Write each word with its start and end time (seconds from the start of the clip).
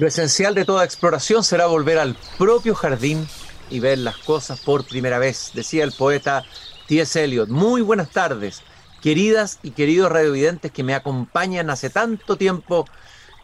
Lo 0.00 0.06
esencial 0.06 0.54
de 0.54 0.64
toda 0.64 0.82
exploración 0.82 1.44
será 1.44 1.66
volver 1.66 1.98
al 1.98 2.16
propio 2.38 2.74
jardín 2.74 3.28
y 3.68 3.80
ver 3.80 3.98
las 3.98 4.16
cosas 4.16 4.58
por 4.58 4.86
primera 4.86 5.18
vez, 5.18 5.50
decía 5.52 5.84
el 5.84 5.92
poeta 5.92 6.42
T.S. 6.88 7.22
Eliot. 7.22 7.50
Muy 7.50 7.82
buenas 7.82 8.08
tardes, 8.08 8.62
queridas 9.02 9.58
y 9.62 9.72
queridos 9.72 10.10
radiovidentes 10.10 10.72
que 10.72 10.84
me 10.84 10.94
acompañan 10.94 11.68
hace 11.68 11.90
tanto 11.90 12.36
tiempo 12.36 12.86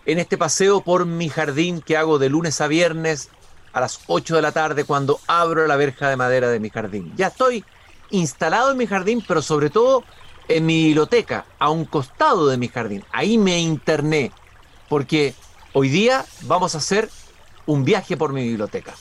en 0.07 0.19
este 0.19 0.39
paseo 0.39 0.81
por 0.81 1.05
mi 1.05 1.29
jardín 1.29 1.83
que 1.83 1.99
hago 1.99 2.19
de 2.19 2.31
lunes 2.31 2.59
a 2.63 2.69
viernes 2.69 3.29
a 3.75 3.83
las 3.83 4.01
8 4.07 4.37
de 4.37 4.41
la 4.41 4.53
tarde 4.53 4.85
cuando 4.85 5.21
abro 5.27 5.67
la 5.67 5.77
verja 5.77 6.09
de 6.09 6.17
madera 6.17 6.49
de 6.49 6.59
mi 6.59 6.71
jardín. 6.71 7.13
Ya 7.19 7.27
estoy 7.27 7.67
instalado 8.09 8.71
en 8.71 8.79
mi 8.79 8.87
jardín, 8.87 9.23
pero 9.29 9.43
sobre 9.43 9.69
todo 9.69 10.05
en 10.49 10.65
mi 10.65 10.85
biblioteca, 10.85 11.45
a 11.59 11.69
un 11.69 11.85
costado 11.85 12.47
de 12.47 12.57
mi 12.57 12.69
jardín. 12.69 13.05
Ahí 13.13 13.37
me 13.37 13.61
interné, 13.61 14.33
porque 14.89 15.35
Hoy 15.79 15.91
día 15.91 16.25
vamos 16.45 16.75
a 16.75 16.79
hacer 16.79 17.11
un 17.67 17.85
viaje 17.85 18.17
por 18.17 18.33
mi 18.33 18.43
biblioteca. 18.49 18.95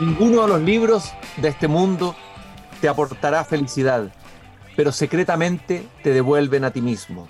Ninguno 0.00 0.42
de 0.42 0.48
los 0.48 0.60
libros 0.60 1.14
de 1.38 1.48
este 1.48 1.66
mundo 1.66 2.14
te 2.82 2.90
aportará 2.90 3.42
felicidad, 3.46 4.12
pero 4.76 4.92
secretamente 4.92 5.88
te 6.02 6.12
devuelven 6.12 6.64
a 6.64 6.72
ti 6.72 6.82
mismo. 6.82 7.26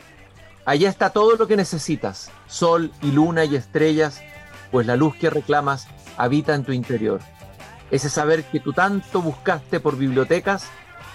Allá 0.64 0.88
está 0.88 1.10
todo 1.10 1.36
lo 1.36 1.46
que 1.46 1.54
necesitas, 1.54 2.32
sol 2.48 2.92
y 3.00 3.12
luna 3.12 3.44
y 3.44 3.54
estrellas, 3.54 4.22
pues 4.72 4.88
la 4.88 4.96
luz 4.96 5.14
que 5.14 5.30
reclamas 5.30 5.86
habita 6.16 6.52
en 6.52 6.64
tu 6.64 6.72
interior. 6.72 7.20
Ese 7.90 8.10
saber 8.10 8.44
que 8.44 8.60
tú 8.60 8.72
tanto 8.72 9.22
buscaste 9.22 9.80
por 9.80 9.96
bibliotecas 9.96 10.66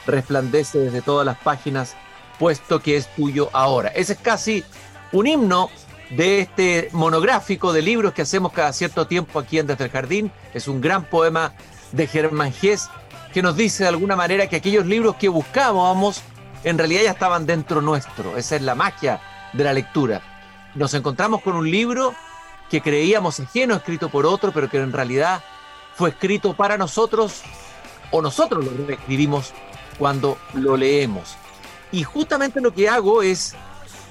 resplandece 0.08 0.80
desde 0.80 1.02
todas 1.02 1.26
las 1.26 1.38
páginas, 1.38 1.96
puesto 2.40 2.82
que 2.82 2.98
es 2.98 3.14
tuyo 3.16 3.50
ahora. 3.54 3.90
Ese 3.90 4.14
es 4.14 4.20
casi 4.20 4.64
un 5.12 5.28
himno 5.28 5.70
de 6.12 6.42
este 6.42 6.90
monográfico 6.92 7.72
de 7.74 7.82
libros 7.82 8.14
que 8.14 8.24
hacemos 8.24 8.52
cada 8.52 8.74
cierto 8.74 9.08
tiempo 9.08 9.40
aquí 9.40 9.60
en 9.60 9.68
Desde 9.68 9.86
el 9.86 9.92
Jardín. 9.92 10.32
Es 10.54 10.68
un 10.68 10.82
gran 10.82 11.06
poema 11.06 11.54
de 11.92 12.08
Germán 12.08 12.54
Gess 12.54 12.90
que 13.34 13.42
nos 13.42 13.56
dice 13.56 13.84
de 13.84 13.90
alguna 13.90 14.16
manera 14.16 14.48
que 14.48 14.58
aquellos 14.58 14.86
libros 14.86 15.16
que 15.16 15.30
buscábamos 15.30 16.22
en 16.64 16.78
realidad 16.78 17.04
ya 17.04 17.12
estaban 17.12 17.46
dentro 17.46 17.82
nuestro. 17.82 18.38
Esa 18.38 18.56
es 18.56 18.62
la 18.62 18.76
magia 18.76 19.22
de 19.54 19.64
la 19.64 19.74
lectura. 19.74 20.22
Nos 20.76 20.94
encontramos 20.94 21.42
con 21.42 21.56
un 21.56 21.70
libro 21.70 22.14
que 22.70 22.82
creíamos 22.82 23.40
ajeno, 23.40 23.76
escrito 23.76 24.10
por 24.10 24.26
otro, 24.26 24.52
pero 24.52 24.70
que 24.70 24.78
en 24.78 24.94
realidad 24.94 25.44
fue 26.02 26.10
escrito 26.10 26.54
para 26.56 26.80
nosotros 26.80 27.44
o 28.10 28.24
nosotros 28.24 28.66
lo 28.66 28.92
escribimos 28.92 29.54
cuando 30.00 30.36
lo 30.56 30.76
leemos. 30.76 31.36
Y 31.92 32.02
justamente 32.02 32.60
lo 32.60 32.74
que 32.74 32.90
hago 32.90 33.22
es, 33.22 33.54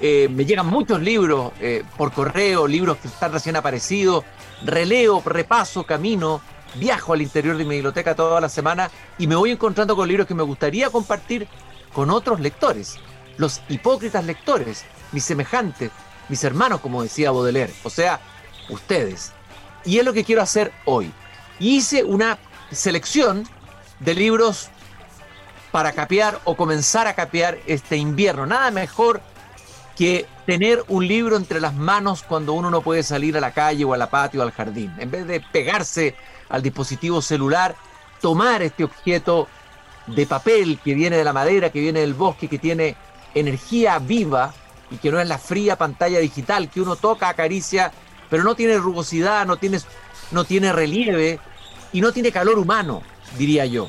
eh, 0.01 0.29
me 0.31 0.45
llegan 0.45 0.69
muchos 0.69 1.03
libros 1.03 1.51
eh, 1.59 1.83
por 1.97 2.13
correo, 2.13 2.69
libros 2.69 2.99
que 2.99 3.09
están 3.09 3.33
recién 3.33 3.57
aparecidos, 3.57 4.25
releo, 4.65 5.21
repaso, 5.27 5.83
camino, 5.83 6.41
viajo 6.77 7.13
al 7.13 7.23
interior 7.23 7.57
de 7.57 7.65
mi 7.65 7.75
biblioteca 7.75 8.15
toda 8.15 8.41
la 8.41 8.49
semana 8.49 8.89
y 9.19 9.27
me 9.27 9.35
voy 9.35 9.51
encontrando 9.51 9.97
con 9.97 10.07
libros 10.07 10.29
que 10.29 10.35
me 10.35 10.45
gustaría 10.45 10.91
compartir 10.91 11.49
con 11.93 12.09
otros 12.11 12.39
lectores, 12.39 12.99
los 13.37 13.63
hipócritas 13.69 14.25
lectores, 14.25 14.85
mis 15.11 15.25
semejantes, 15.25 15.91
mis 16.29 16.45
hermanos, 16.45 16.83
como 16.83 17.03
decía 17.03 17.33
Baudelaire, 17.33 17.75
o 17.83 17.91
sea, 17.91 18.21
ustedes. 18.69 19.33
Y 19.85 19.99
es 19.99 20.05
lo 20.05 20.13
que 20.13 20.23
quiero 20.23 20.41
hacer 20.41 20.71
hoy 20.85 21.13
y 21.61 21.77
hice 21.77 22.03
una 22.03 22.39
selección 22.73 23.47
de 24.01 24.15
libros 24.15 24.71
para 25.71 25.93
capear 25.93 26.41
o 26.45 26.57
comenzar 26.57 27.07
a 27.07 27.15
capear 27.15 27.59
este 27.67 27.97
invierno. 27.97 28.47
Nada 28.47 28.71
mejor 28.73 29.21
que 29.97 30.27
tener 30.47 30.83
un 30.89 31.07
libro 31.07 31.37
entre 31.37 31.61
las 31.61 31.75
manos 31.75 32.23
cuando 32.23 32.55
uno 32.55 32.71
no 32.71 32.81
puede 32.81 33.03
salir 33.03 33.37
a 33.37 33.41
la 33.41 33.53
calle 33.53 33.85
o 33.85 33.95
a 33.95 33.99
la 33.99 34.11
patio 34.11 34.41
o 34.41 34.43
al 34.43 34.51
jardín. 34.51 34.93
En 34.99 35.11
vez 35.11 35.27
de 35.27 35.41
pegarse 35.41 36.17
al 36.49 36.63
dispositivo 36.63 37.23
celular, 37.23 37.77
tomar 38.21 38.63
este 38.63 38.83
objeto 38.83 39.47
de 40.07 40.27
papel 40.27 40.81
que 40.83 40.95
viene 40.95 41.17
de 41.17 41.25
la 41.25 41.33
madera, 41.33 41.71
que 41.71 41.81
viene 41.81 42.01
del 42.01 42.15
bosque, 42.15 42.49
que 42.49 42.59
tiene 42.59 42.97
energía 43.35 43.99
viva 43.99 44.53
y 44.91 44.97
que 44.97 45.13
no 45.13 45.21
es 45.21 45.29
la 45.29 45.39
fría 45.39 45.77
pantalla 45.77 46.19
digital 46.19 46.69
que 46.69 46.81
uno 46.81 46.97
toca, 46.97 47.29
acaricia, 47.29 47.93
pero 48.29 48.43
no 48.43 48.55
tiene 48.55 48.77
rugosidad, 48.79 49.47
no 49.47 49.57
tiene, 49.57 49.79
no 50.33 50.45
tiene 50.45 50.73
relieve, 50.73 51.39
y 51.93 52.01
no 52.01 52.13
tiene 52.13 52.33
calor 52.33 52.59
humano, 52.59 53.03
diría 53.39 53.67
yo. 53.67 53.89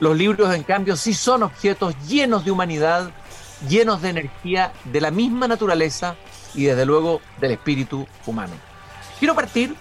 Los 0.00 0.16
libros, 0.16 0.54
en 0.54 0.64
cambio, 0.64 0.96
sí 0.96 1.14
son 1.14 1.42
objetos 1.42 1.94
llenos 2.08 2.44
de 2.44 2.50
humanidad, 2.50 3.10
llenos 3.68 4.02
de 4.02 4.10
energía 4.10 4.72
de 4.84 5.00
la 5.00 5.10
misma 5.10 5.46
naturaleza 5.46 6.16
y 6.54 6.64
desde 6.64 6.84
luego 6.84 7.20
del 7.40 7.52
espíritu 7.52 8.06
humano. 8.26 8.52
Quiero 9.18 9.34
partir 9.34 9.74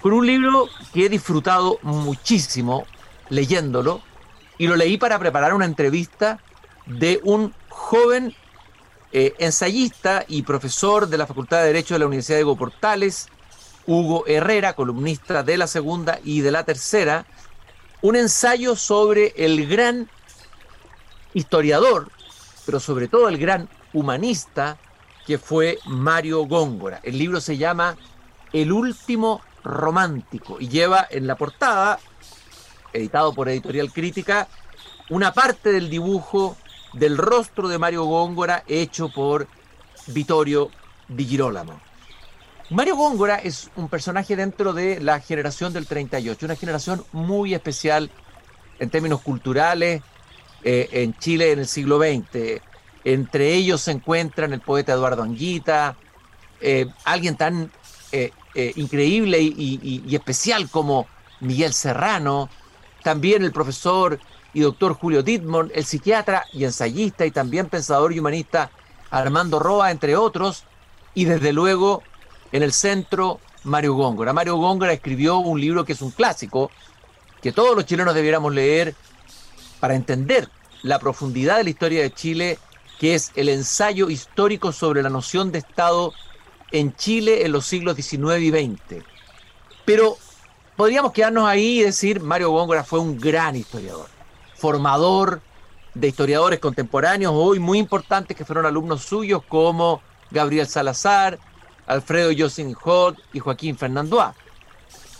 con 0.00 0.12
un 0.12 0.26
libro 0.26 0.68
que 0.92 1.06
he 1.06 1.08
disfrutado 1.08 1.78
muchísimo 1.82 2.84
leyéndolo 3.28 4.02
y 4.58 4.66
lo 4.66 4.76
leí 4.76 4.98
para 4.98 5.18
preparar 5.18 5.54
una 5.54 5.64
entrevista 5.64 6.40
de 6.86 7.20
un 7.22 7.54
joven 7.68 8.34
eh, 9.12 9.34
ensayista 9.38 10.24
y 10.26 10.42
profesor 10.42 11.06
de 11.06 11.18
la 11.18 11.26
Facultad 11.26 11.60
de 11.60 11.66
Derecho 11.66 11.94
de 11.94 12.00
la 12.00 12.06
Universidad 12.06 12.38
de 12.38 12.56
Portales, 12.56 13.28
Hugo 13.86 14.24
Herrera, 14.26 14.74
columnista 14.74 15.42
de 15.42 15.56
la 15.56 15.66
segunda 15.66 16.18
y 16.24 16.40
de 16.40 16.50
la 16.50 16.64
tercera, 16.64 17.26
un 18.00 18.16
ensayo 18.16 18.76
sobre 18.76 19.32
el 19.36 19.66
gran 19.68 20.08
historiador, 21.34 22.10
pero 22.66 22.80
sobre 22.80 23.08
todo 23.08 23.28
el 23.28 23.38
gran 23.38 23.68
humanista 23.92 24.78
que 25.26 25.38
fue 25.38 25.78
Mario 25.86 26.46
Góngora. 26.46 27.00
El 27.02 27.18
libro 27.18 27.40
se 27.40 27.56
llama 27.56 27.96
El 28.52 28.72
último 28.72 29.40
romántico 29.62 30.58
y 30.60 30.68
lleva 30.68 31.06
en 31.08 31.26
la 31.26 31.36
portada, 31.36 31.98
editado 32.92 33.32
por 33.32 33.48
Editorial 33.48 33.92
Crítica, 33.92 34.48
una 35.10 35.32
parte 35.32 35.72
del 35.72 35.88
dibujo 35.88 36.56
del 36.92 37.16
rostro 37.16 37.68
de 37.68 37.78
Mario 37.78 38.04
Góngora 38.04 38.64
hecho 38.66 39.08
por 39.08 39.46
Vittorio 40.08 40.70
Di 41.08 41.24
Girolamo. 41.24 41.91
Mario 42.72 42.96
Góngora 42.96 43.36
es 43.36 43.70
un 43.76 43.88
personaje 43.88 44.34
dentro 44.34 44.72
de 44.72 44.98
la 44.98 45.20
generación 45.20 45.74
del 45.74 45.86
38, 45.86 46.46
una 46.46 46.56
generación 46.56 47.04
muy 47.12 47.52
especial 47.52 48.10
en 48.78 48.88
términos 48.88 49.20
culturales 49.20 50.00
eh, 50.64 50.88
en 50.92 51.12
Chile 51.18 51.52
en 51.52 51.58
el 51.58 51.66
siglo 51.66 51.98
XX. 51.98 52.62
Entre 53.04 53.52
ellos 53.52 53.82
se 53.82 53.90
encuentran 53.90 54.54
el 54.54 54.60
poeta 54.62 54.94
Eduardo 54.94 55.22
Anguita, 55.22 55.96
eh, 56.62 56.86
alguien 57.04 57.36
tan 57.36 57.70
eh, 58.10 58.30
increíble 58.76 59.42
y, 59.42 60.02
especial 60.14 60.70
como 60.70 61.06
Miguel 61.40 61.74
Serrano, 61.74 62.48
también 63.02 63.44
el 63.44 63.52
profesor 63.52 64.18
y 64.54 64.60
doctor 64.60 64.94
Julio 64.94 65.22
Dittmond, 65.22 65.72
el 65.74 65.84
psiquiatra 65.84 66.46
y 66.54 66.64
ensayista 66.64 67.26
y 67.26 67.32
también 67.32 67.68
pensador 67.68 68.14
y 68.14 68.18
humanista 68.18 68.70
Armando 69.10 69.58
Roa, 69.58 69.90
entre 69.90 70.16
otros, 70.16 70.64
y 71.14 71.26
desde 71.26 71.52
luego 71.52 72.02
en 72.52 72.62
el 72.62 72.72
centro 72.72 73.40
Mario 73.64 73.94
Góngora. 73.94 74.32
Mario 74.32 74.56
Góngora 74.56 74.92
escribió 74.92 75.38
un 75.38 75.60
libro 75.60 75.84
que 75.84 75.94
es 75.94 76.02
un 76.02 76.10
clásico, 76.10 76.70
que 77.40 77.52
todos 77.52 77.74
los 77.74 77.86
chilenos 77.86 78.14
debiéramos 78.14 78.52
leer 78.52 78.94
para 79.80 79.94
entender 79.94 80.48
la 80.82 80.98
profundidad 80.98 81.56
de 81.56 81.64
la 81.64 81.70
historia 81.70 82.02
de 82.02 82.12
Chile, 82.12 82.58
que 82.98 83.14
es 83.14 83.32
el 83.34 83.48
ensayo 83.48 84.10
histórico 84.10 84.72
sobre 84.72 85.02
la 85.02 85.10
noción 85.10 85.50
de 85.50 85.58
Estado 85.58 86.12
en 86.70 86.94
Chile 86.94 87.44
en 87.44 87.52
los 87.52 87.66
siglos 87.66 87.96
XIX 87.96 88.40
y 88.40 88.50
XX. 88.50 89.04
Pero 89.84 90.16
podríamos 90.76 91.12
quedarnos 91.12 91.46
ahí 91.46 91.80
y 91.80 91.84
decir, 91.84 92.20
Mario 92.20 92.50
Góngora 92.50 92.84
fue 92.84 93.00
un 93.00 93.18
gran 93.18 93.56
historiador, 93.56 94.08
formador 94.54 95.40
de 95.94 96.08
historiadores 96.08 96.58
contemporáneos 96.58 97.32
hoy 97.34 97.58
muy 97.58 97.78
importantes 97.78 98.36
que 98.36 98.44
fueron 98.44 98.66
alumnos 98.66 99.02
suyos 99.02 99.42
como 99.46 100.00
Gabriel 100.30 100.66
Salazar, 100.66 101.38
Alfredo 101.86 102.30
Josin 102.36 102.76
Hoth 102.82 103.18
y 103.32 103.38
Joaquín 103.38 103.76
Fernandoa. 103.76 104.34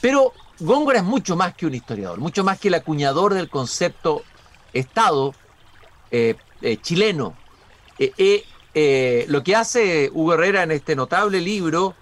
Pero 0.01 0.33
Góngora 0.59 0.99
es 0.99 1.05
mucho 1.05 1.37
más 1.37 1.55
que 1.55 1.67
un 1.67 1.75
historiador, 1.75 2.19
mucho 2.19 2.45
más 2.45 2.59
que 2.59 2.69
el 2.69 2.75
acuñador 2.75 3.35
del 3.35 3.49
concepto 3.49 4.23
Estado 4.73 5.35
eh, 6.11 6.37
eh, 6.61 6.77
chileno. 6.81 7.35
Eh, 7.99 9.27
lo 9.29 9.43
que 9.43 9.55
hace 9.55 10.11
Hugo 10.13 10.35
Herrera 10.35 10.63
en 10.63 10.71
este 10.71 10.97
notable 10.97 11.41
libro 11.41 11.95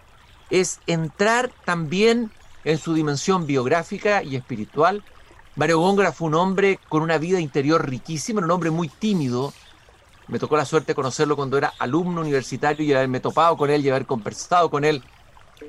es 0.51 0.81
entrar 0.87 1.51
también 1.65 2.31
en 2.65 2.79
su 2.79 2.95
dimensión 2.95 3.47
biográfica 3.47 4.23
y 4.23 4.37
espiritual. 4.37 5.03
Mario 5.57 5.79
Góngora 5.79 6.13
fue 6.13 6.29
un 6.29 6.35
hombre 6.35 6.79
con 6.89 7.03
una 7.03 7.19
vida 7.19 7.41
interior 7.41 7.89
riquísima, 7.89 8.41
un 8.41 8.51
hombre 8.51 8.71
muy 8.71 8.89
tímido, 8.89 9.53
me 10.31 10.39
tocó 10.39 10.57
la 10.57 10.65
suerte 10.65 10.93
de 10.93 10.95
conocerlo 10.95 11.37
cuando 11.37 11.59
era 11.59 11.73
alumno 11.79 12.21
universitario 12.21 12.85
y 12.85 12.93
haberme 12.93 13.21
topado 13.21 13.57
con 13.57 13.69
él 13.71 13.85
y 13.85 13.91
haber 13.91 14.07
conversado 14.07 14.71
con 14.71 14.85
él 14.85 15.03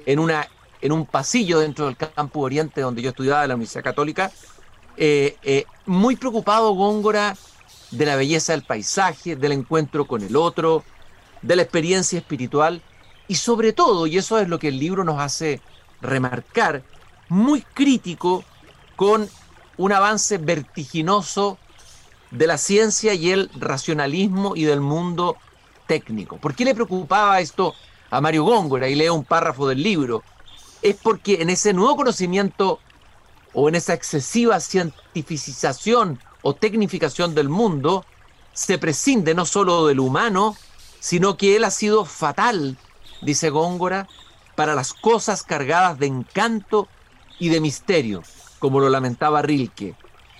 en, 0.05 0.19
una, 0.19 0.47
en 0.81 0.91
un 0.91 1.05
pasillo 1.05 1.59
dentro 1.59 1.85
del 1.87 1.97
campo 1.97 2.41
oriente 2.41 2.81
donde 2.81 3.01
yo 3.01 3.09
estudiaba 3.09 3.43
en 3.43 3.49
la 3.49 3.55
Universidad 3.55 3.83
Católica. 3.83 4.31
Eh, 4.97 5.35
eh, 5.43 5.65
muy 5.85 6.15
preocupado 6.15 6.73
Góngora 6.73 7.35
de 7.89 8.05
la 8.05 8.15
belleza 8.15 8.53
del 8.53 8.63
paisaje, 8.63 9.35
del 9.35 9.53
encuentro 9.53 10.05
con 10.05 10.21
el 10.21 10.35
otro, 10.35 10.83
de 11.41 11.55
la 11.55 11.63
experiencia 11.63 12.19
espiritual 12.19 12.81
y 13.27 13.35
sobre 13.35 13.73
todo, 13.73 14.07
y 14.07 14.17
eso 14.17 14.39
es 14.39 14.47
lo 14.47 14.59
que 14.59 14.67
el 14.67 14.79
libro 14.79 15.03
nos 15.03 15.19
hace 15.19 15.61
remarcar, 16.01 16.83
muy 17.29 17.61
crítico 17.61 18.43
con 18.95 19.27
un 19.77 19.91
avance 19.91 20.37
vertiginoso 20.37 21.57
de 22.31 22.47
la 22.47 22.57
ciencia 22.57 23.13
y 23.13 23.31
el 23.31 23.49
racionalismo 23.59 24.55
y 24.55 24.63
del 24.63 24.81
mundo 24.81 25.37
técnico. 25.87 26.37
¿Por 26.37 26.55
qué 26.55 26.65
le 26.65 26.73
preocupaba 26.73 27.39
esto 27.39 27.75
a 28.09 28.21
Mario 28.21 28.43
Góngora? 28.43 28.87
Y 28.87 28.95
leo 28.95 29.13
un 29.13 29.25
párrafo 29.25 29.67
del 29.67 29.83
libro. 29.83 30.23
Es 30.81 30.95
porque 30.95 31.41
en 31.41 31.49
ese 31.49 31.73
nuevo 31.73 31.97
conocimiento 31.97 32.79
o 33.53 33.69
en 33.69 33.75
esa 33.75 33.93
excesiva 33.93 34.59
cientificización 34.59 36.19
o 36.41 36.55
tecnificación 36.55 37.35
del 37.35 37.49
mundo, 37.49 38.05
se 38.53 38.77
prescinde 38.77 39.33
no 39.35 39.45
solo 39.45 39.87
del 39.87 39.99
humano, 39.99 40.55
sino 40.99 41.37
que 41.37 41.55
él 41.55 41.63
ha 41.63 41.71
sido 41.71 42.05
fatal, 42.05 42.77
dice 43.21 43.49
Góngora, 43.49 44.07
para 44.55 44.75
las 44.75 44.93
cosas 44.93 45.43
cargadas 45.43 45.99
de 45.99 46.07
encanto 46.07 46.87
y 47.39 47.49
de 47.49 47.61
misterio, 47.61 48.23
como 48.59 48.79
lo 48.79 48.89
lamentaba 48.89 49.41
Rilke. 49.41 49.95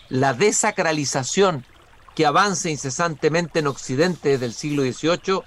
La 0.10 0.34
desacralización 0.34 1.66
que 2.22 2.28
avanza 2.28 2.70
incesantemente 2.70 3.58
en 3.58 3.66
Occidente 3.66 4.30
desde 4.30 4.46
el 4.46 4.54
siglo 4.54 4.84
XVIII 4.84 5.42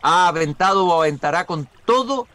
ha 0.00 0.26
aventado 0.26 0.86
o 0.86 1.02
aventará 1.02 1.44
con 1.44 1.68
todo 1.84 2.26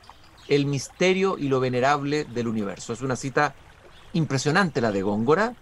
el 0.47 0.67
misterio 0.67 1.39
y 1.39 1.47
lo 1.47 1.59
venerable 1.59 2.23
del 2.25 2.47
universo. 2.47 2.93
Es 2.93 3.01
una 3.01 3.15
cita 3.15 3.55
impresionante 4.13 4.79
la 4.79 4.91
de 4.91 5.01
Góngora, 5.01 5.55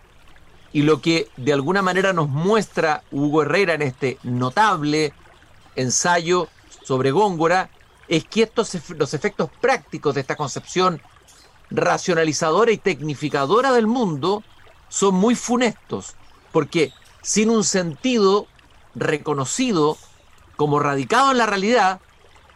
y 0.73 0.81
lo 0.81 0.99
que 1.01 1.29
de 1.37 1.53
alguna 1.53 1.81
manera 1.81 2.11
nos 2.11 2.27
muestra 2.27 3.01
Hugo 3.11 3.43
Herrera 3.43 3.75
en 3.75 3.83
este 3.83 4.17
notable 4.23 5.13
ensayo 5.77 6.49
sobre 6.83 7.11
Góngora 7.11 7.69
es 8.09 8.25
que 8.25 8.43
estos, 8.43 8.75
los 8.89 9.13
efectos 9.13 9.49
prácticos 9.61 10.15
de 10.15 10.19
esta 10.19 10.35
concepción 10.35 11.01
racionalizadora 11.69 12.73
y 12.73 12.77
tecnificadora 12.77 13.71
del 13.71 13.87
mundo 13.87 14.43
son 14.89 15.15
muy 15.15 15.35
funestos, 15.35 16.17
porque 16.51 16.91
sin 17.21 17.49
un 17.49 17.63
sentido 17.63 18.47
reconocido 18.95 19.97
como 20.55 20.79
radicado 20.79 21.31
en 21.31 21.37
la 21.37 21.45
realidad, 21.45 21.99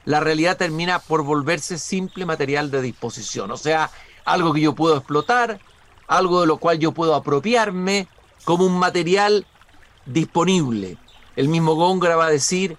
la 0.06 0.19
realidad 0.19 0.58
termina 0.58 1.00
por 1.00 1.24
volverse 1.24 1.78
simple 1.78 2.25
material 2.25 2.72
de 2.72 2.81
disposición, 2.81 3.52
o 3.52 3.58
sea, 3.58 3.92
algo 4.25 4.54
que 4.54 4.62
yo 4.62 4.74
puedo 4.74 4.98
explotar, 4.98 5.60
algo 6.08 6.42
de 6.42 6.48
lo 6.48 6.58
cual 6.58 6.80
yo 6.80 6.92
puedo 6.92 7.16
apropiarme 7.16 8.08
como 8.44 8.66
un 8.66 8.78
material 8.78 9.46
disponible. 10.06 10.98
El 11.36 11.48
mismo 11.48 11.75
Góngora 11.75 12.16
va 12.16 12.25
a 12.25 12.31
decir 12.31 12.78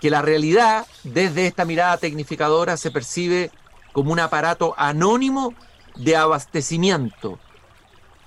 que 0.00 0.10
la 0.10 0.22
realidad, 0.22 0.86
desde 1.04 1.46
esta 1.46 1.64
mirada 1.64 1.98
tecnificadora, 1.98 2.76
se 2.76 2.90
percibe 2.90 3.50
como 3.92 4.12
un 4.12 4.20
aparato 4.20 4.74
anónimo 4.78 5.52
de 5.96 6.16
abastecimiento. 6.16 7.38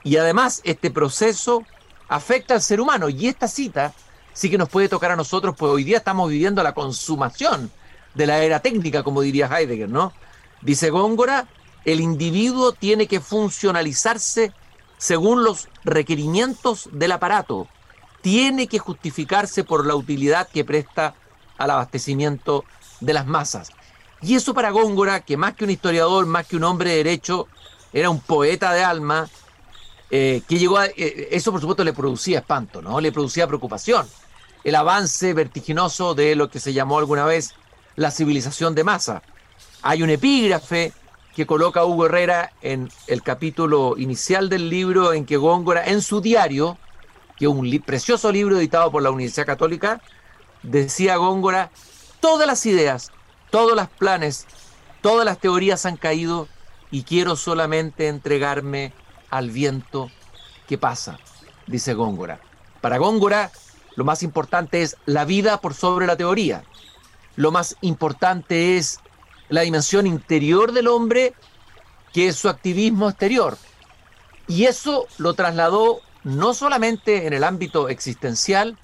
Y 0.04 0.18
además 0.18 0.62
este 0.66 0.92
proceso 0.92 1.64
afecta 2.08 2.54
al 2.56 2.62
ser 2.62 2.82
humano. 2.82 3.10
Y 3.10 3.28
esta 3.28 3.48
cita 3.48 3.94
sí 4.34 4.50
que 4.50 4.58
nos 4.58 4.70
puede 4.70 4.90
tocar 4.90 5.12
a 5.12 5.16
nosotros, 5.16 5.56
pues 5.58 5.72
hoy 5.72 5.84
día 5.84 5.98
estamos 5.98 6.30
viviendo 6.30 6.64
la 6.64 6.74
consumación 6.74 7.72
de 8.16 8.28
la 8.28 8.44
era 8.44 8.60
técnica, 8.60 9.04
como 9.04 9.22
diría 9.22 9.48
Heidegger, 9.48 9.90
¿no? 9.90 10.14
Dice 10.62 10.90
Góngora, 10.90 11.48
el 11.86 12.00
individuo 12.00 12.72
tiene 12.72 13.08
que 13.08 13.20
funcionalizarse 13.20 14.54
según 14.98 15.44
los 15.44 15.68
requerimientos 15.84 16.90
del 16.92 17.12
aparato. 17.12 17.68
Tiene 18.22 18.68
que 18.68 18.80
justificarse 18.80 19.64
por 19.64 19.86
la 19.86 19.96
utilidad 19.96 20.48
que 20.48 20.64
presta 20.64 21.16
al 21.58 21.72
abastecimiento 21.72 22.64
de 23.02 23.14
las 23.14 23.26
masas. 23.26 23.72
Y 24.22 24.36
eso 24.36 24.54
para 24.54 24.72
Góngora, 24.72 25.20
que 25.20 25.36
más 25.36 25.56
que 25.56 25.66
un 25.66 25.72
historiador, 25.72 26.26
más 26.26 26.48
que 26.48 26.56
un 26.56 26.64
hombre 26.64 26.92
de 26.92 26.98
derecho, 26.98 27.48
era 27.92 28.10
un 28.10 28.22
poeta 28.22 28.72
de 28.72 28.84
alma, 28.84 29.28
eh, 30.16 30.44
que 30.48 30.60
llegó 30.60 30.78
a... 30.78 30.86
Eh, 30.86 31.30
eso 31.32 31.52
por 31.52 31.60
supuesto 31.60 31.84
le 31.84 31.92
producía 31.92 32.38
espanto, 32.38 32.84
¿no? 32.84 33.02
Le 33.02 33.12
producía 33.12 33.48
preocupación. 33.48 34.06
El 34.64 34.76
avance 34.76 35.34
vertiginoso 35.34 36.14
de 36.14 36.36
lo 36.36 36.52
que 36.52 36.60
se 36.60 36.72
llamó 36.72 37.00
alguna 37.00 37.26
vez 37.26 37.56
la 37.96 38.12
civilización 38.12 38.76
de 38.76 38.84
masa. 38.84 39.24
Hay 39.82 40.04
un 40.04 40.12
epígrafe 40.12 40.94
que 41.36 41.48
coloca 41.48 41.84
Hugo 41.84 42.06
Herrera 42.06 42.52
en 42.62 42.92
el 43.08 43.24
capítulo 43.24 43.96
inicial 43.98 44.50
del 44.50 44.70
libro 44.70 45.14
en 45.14 45.26
que 45.26 45.38
Góngora, 45.38 45.84
en 45.88 46.04
su 46.04 46.22
diario, 46.22 46.78
que 47.36 47.46
es 47.46 47.52
un 47.52 47.82
precioso 47.84 48.32
libro 48.32 48.60
editado 48.60 48.92
por 48.92 49.02
la 49.02 49.10
Universidad 49.10 49.48
Católica, 49.48 50.00
decía 50.62 51.16
Góngora, 51.16 51.72
todas 52.20 52.46
las 52.46 52.64
ideas, 52.68 53.12
todos 53.50 53.76
los 53.76 53.88
planes, 53.90 54.46
todas 55.02 55.26
las 55.26 55.40
teorías 55.40 55.88
han 55.88 55.98
caído 55.98 56.48
y 56.92 57.02
quiero 57.02 57.36
solamente 57.36 58.10
entregarme 58.10 58.94
al 59.34 59.50
viento 59.50 60.12
que 60.68 60.78
pasa, 60.78 61.20
dice 61.66 61.96
Góngora. 61.96 62.40
Para 62.82 63.00
Góngora, 63.00 63.52
lo 63.96 64.04
más 64.04 64.22
importante 64.22 64.84
es 64.84 64.96
la 65.08 65.26
vida 65.26 65.60
por 65.60 65.74
sobre 65.74 66.06
la 66.06 66.16
teoría. 66.16 66.64
Lo 67.36 67.52
más 67.52 67.76
importante 67.82 68.78
es 68.78 69.00
la 69.50 69.62
dimensión 69.62 70.06
interior 70.06 70.72
del 70.72 70.88
hombre, 70.88 71.34
que 72.14 72.28
es 72.28 72.36
su 72.36 72.48
activismo 72.48 73.10
exterior. 73.10 73.58
Y 74.48 74.66
eso 74.66 75.08
lo 75.18 75.34
trasladó 75.34 76.02
no 76.24 76.54
solamente 76.54 77.26
en 77.26 77.34
el 77.34 77.44
ámbito 77.44 77.90
existencial, 77.90 78.78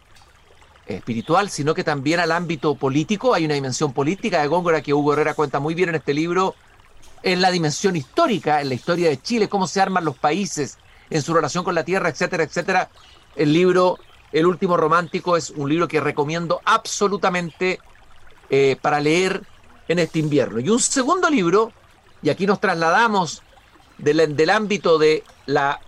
espiritual, 0.88 1.52
sino 1.52 1.76
que 1.76 1.84
también 1.84 2.20
al 2.20 2.32
ámbito 2.32 2.74
político. 2.74 3.36
Hay 3.36 3.46
una 3.46 3.54
dimensión 3.54 3.94
política 3.94 4.42
de 4.42 4.48
Góngora 4.48 4.82
que 4.82 4.96
Hugo 4.96 5.14
Herrera 5.14 5.36
cuenta 5.36 5.60
muy 5.60 5.76
bien 5.76 5.90
en 5.90 5.96
este 5.96 6.16
libro, 6.16 6.56
en 7.24 7.42
la 7.42 7.52
dimensión 7.52 7.96
histórica, 7.96 8.62
en 8.62 8.70
la 8.70 8.76
historia 8.76 9.10
de 9.10 9.22
Chile, 9.22 9.50
cómo 9.50 9.68
se 9.68 9.82
arman 9.82 10.06
los 10.06 10.18
países 10.18 10.78
en 11.10 11.22
su 11.22 11.34
relación 11.34 11.64
con 11.64 11.76
la 11.76 11.84
tierra, 11.84 12.10
etcétera, 12.10 12.44
etcétera. 12.44 12.90
El 13.36 13.54
libro 13.54 13.98
El 14.32 14.46
último 14.46 14.78
romántico 14.78 15.36
es 15.36 15.50
un 15.50 15.70
libro 15.70 15.88
que 15.88 16.00
recomiendo 16.00 16.62
absolutamente 16.64 17.80
eh, 18.50 18.78
para 18.82 19.00
leer 19.00 19.42
en 19.88 20.00
este 20.00 20.20
invierno. 20.20 20.60
Y 20.60 20.70
un 20.70 20.80
segundo 20.80 21.30
libro, 21.30 21.74
y 22.22 22.30
aquí 22.30 22.46
nos 22.46 22.60
trasladamos 22.60 23.42
del, 23.98 24.36
del 24.36 24.50
ámbito 24.52 25.00
de 25.00 25.24
la 25.48 25.80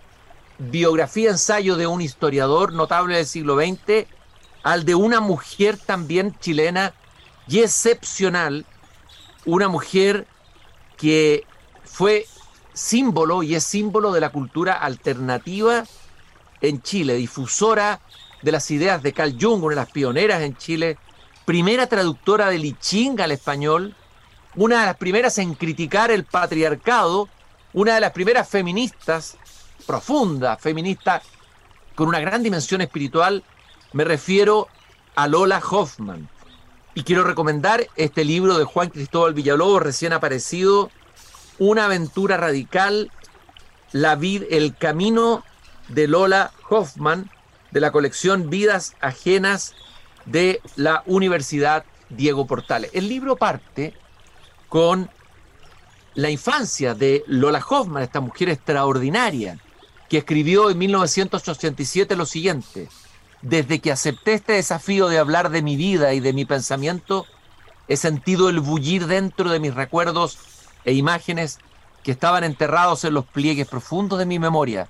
biografía 0.58 1.30
ensayo 1.30 1.76
de 1.76 1.86
un 1.86 2.00
historiador 2.00 2.72
notable 2.72 3.16
del 3.16 3.26
siglo 3.26 3.56
XX 3.56 4.06
al 4.62 4.84
de 4.84 4.94
una 4.94 5.20
mujer 5.20 5.76
también 5.76 6.36
chilena 6.38 6.94
y 7.48 7.60
excepcional, 7.60 8.64
una 9.44 9.68
mujer 9.68 10.26
que 11.02 11.44
fue 11.82 12.28
símbolo 12.74 13.42
y 13.42 13.56
es 13.56 13.64
símbolo 13.64 14.12
de 14.12 14.20
la 14.20 14.30
cultura 14.30 14.74
alternativa 14.74 15.82
en 16.60 16.80
Chile, 16.80 17.16
difusora 17.16 18.00
de 18.40 18.52
las 18.52 18.70
ideas 18.70 19.02
de 19.02 19.12
Carl 19.12 19.36
Jung, 19.36 19.64
una 19.64 19.74
de 19.74 19.80
las 19.80 19.90
pioneras 19.90 20.42
en 20.42 20.56
Chile, 20.56 20.98
primera 21.44 21.88
traductora 21.88 22.50
de 22.50 22.58
I 22.58 22.76
al 23.18 23.32
español, 23.32 23.96
una 24.54 24.78
de 24.78 24.86
las 24.86 24.96
primeras 24.96 25.38
en 25.38 25.54
criticar 25.54 26.12
el 26.12 26.22
patriarcado, 26.22 27.28
una 27.72 27.96
de 27.96 28.00
las 28.00 28.12
primeras 28.12 28.48
feministas, 28.48 29.36
profunda 29.84 30.56
feminista, 30.56 31.20
con 31.96 32.06
una 32.06 32.20
gran 32.20 32.44
dimensión 32.44 32.80
espiritual, 32.80 33.42
me 33.92 34.04
refiero 34.04 34.68
a 35.16 35.26
Lola 35.26 35.60
Hoffman. 35.68 36.28
Y 36.94 37.04
quiero 37.04 37.24
recomendar 37.24 37.86
este 37.96 38.24
libro 38.24 38.58
de 38.58 38.64
Juan 38.64 38.90
Cristóbal 38.90 39.32
Villalobos, 39.32 39.82
recién 39.82 40.12
aparecido, 40.12 40.90
Una 41.58 41.86
aventura 41.86 42.36
radical, 42.36 43.10
la 43.92 44.14
vid, 44.16 44.44
el 44.50 44.76
camino 44.76 45.42
de 45.88 46.06
Lola 46.06 46.52
Hoffman, 46.68 47.30
de 47.70 47.80
la 47.80 47.92
colección 47.92 48.50
Vidas 48.50 48.94
Ajenas 49.00 49.74
de 50.26 50.60
la 50.76 51.02
Universidad 51.06 51.84
Diego 52.10 52.46
Portales. 52.46 52.90
El 52.92 53.08
libro 53.08 53.36
parte 53.36 53.94
con 54.68 55.08
la 56.14 56.28
infancia 56.28 56.94
de 56.94 57.24
Lola 57.26 57.64
Hoffman, 57.66 58.02
esta 58.02 58.20
mujer 58.20 58.50
extraordinaria, 58.50 59.58
que 60.10 60.18
escribió 60.18 60.68
en 60.68 60.76
1987 60.76 62.16
lo 62.16 62.26
siguiente, 62.26 62.88
desde 63.42 63.80
que 63.80 63.92
acepté 63.92 64.34
este 64.34 64.54
desafío 64.54 65.08
de 65.08 65.18
hablar 65.18 65.50
de 65.50 65.62
mi 65.62 65.76
vida 65.76 66.14
y 66.14 66.20
de 66.20 66.32
mi 66.32 66.44
pensamiento, 66.44 67.26
he 67.88 67.96
sentido 67.96 68.48
el 68.48 68.60
bullir 68.60 69.06
dentro 69.06 69.50
de 69.50 69.58
mis 69.60 69.74
recuerdos 69.74 70.38
e 70.84 70.92
imágenes 70.92 71.58
que 72.04 72.12
estaban 72.12 72.44
enterrados 72.44 73.04
en 73.04 73.14
los 73.14 73.26
pliegues 73.26 73.66
profundos 73.66 74.18
de 74.18 74.26
mi 74.26 74.38
memoria. 74.38 74.88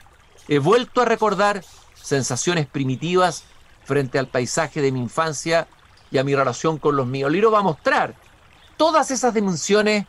He 0.49 0.59
vuelto 0.59 1.01
a 1.01 1.07
recordar 1.07 1.65
sensaciones 1.95 2.67
primitivas 2.67 3.45
frente 3.85 4.19
al 4.19 4.29
paisaje 4.29 4.81
de 4.83 4.93
mi 4.93 5.01
infancia 5.01 5.67
y 6.11 6.19
a 6.19 6.25
mi 6.25 6.35
relación 6.35 6.79
con 6.79 6.95
los 6.97 7.07
míos. 7.07 7.29
El 7.29 7.35
libro 7.35 7.51
va 7.51 7.61
a 7.61 7.63
mostrar 7.63 8.15
todas 8.77 9.11
esas 9.11 9.33
dimensiones, 9.33 10.07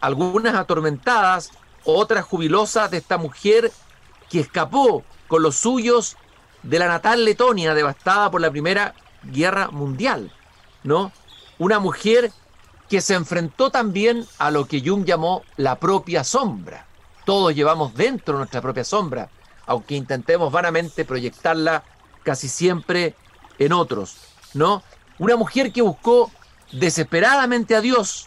algunas 0.00 0.54
atormentadas, 0.54 1.50
otras 1.84 2.24
jubilosas 2.24 2.90
de 2.90 2.98
esta 2.98 3.16
mujer 3.16 3.72
que 4.28 4.40
escapó 4.40 5.04
con 5.26 5.42
los 5.42 5.56
suyos 5.56 6.16
de 6.62 6.78
la 6.78 6.88
natal 6.88 7.24
Letonia 7.24 7.74
devastada 7.74 8.30
por 8.30 8.40
la 8.40 8.50
Primera 8.50 8.94
Guerra 9.22 9.70
Mundial, 9.70 10.32
¿no? 10.82 11.12
Una 11.58 11.78
mujer 11.78 12.32
que 12.88 13.00
se 13.00 13.14
enfrentó 13.14 13.70
también 13.70 14.26
a 14.38 14.50
lo 14.50 14.66
que 14.66 14.80
Jung 14.80 15.04
llamó 15.04 15.42
la 15.56 15.78
propia 15.78 16.24
sombra. 16.24 16.86
Todos 17.24 17.54
llevamos 17.54 17.94
dentro 17.94 18.38
nuestra 18.38 18.62
propia 18.62 18.84
sombra, 18.84 19.28
aunque 19.66 19.94
intentemos 19.94 20.50
vanamente 20.50 21.04
proyectarla 21.04 21.84
casi 22.22 22.48
siempre 22.48 23.14
en 23.58 23.72
otros, 23.72 24.16
¿no? 24.54 24.82
Una 25.18 25.36
mujer 25.36 25.72
que 25.72 25.82
buscó 25.82 26.30
desesperadamente 26.72 27.74
a 27.74 27.80
Dios, 27.80 28.26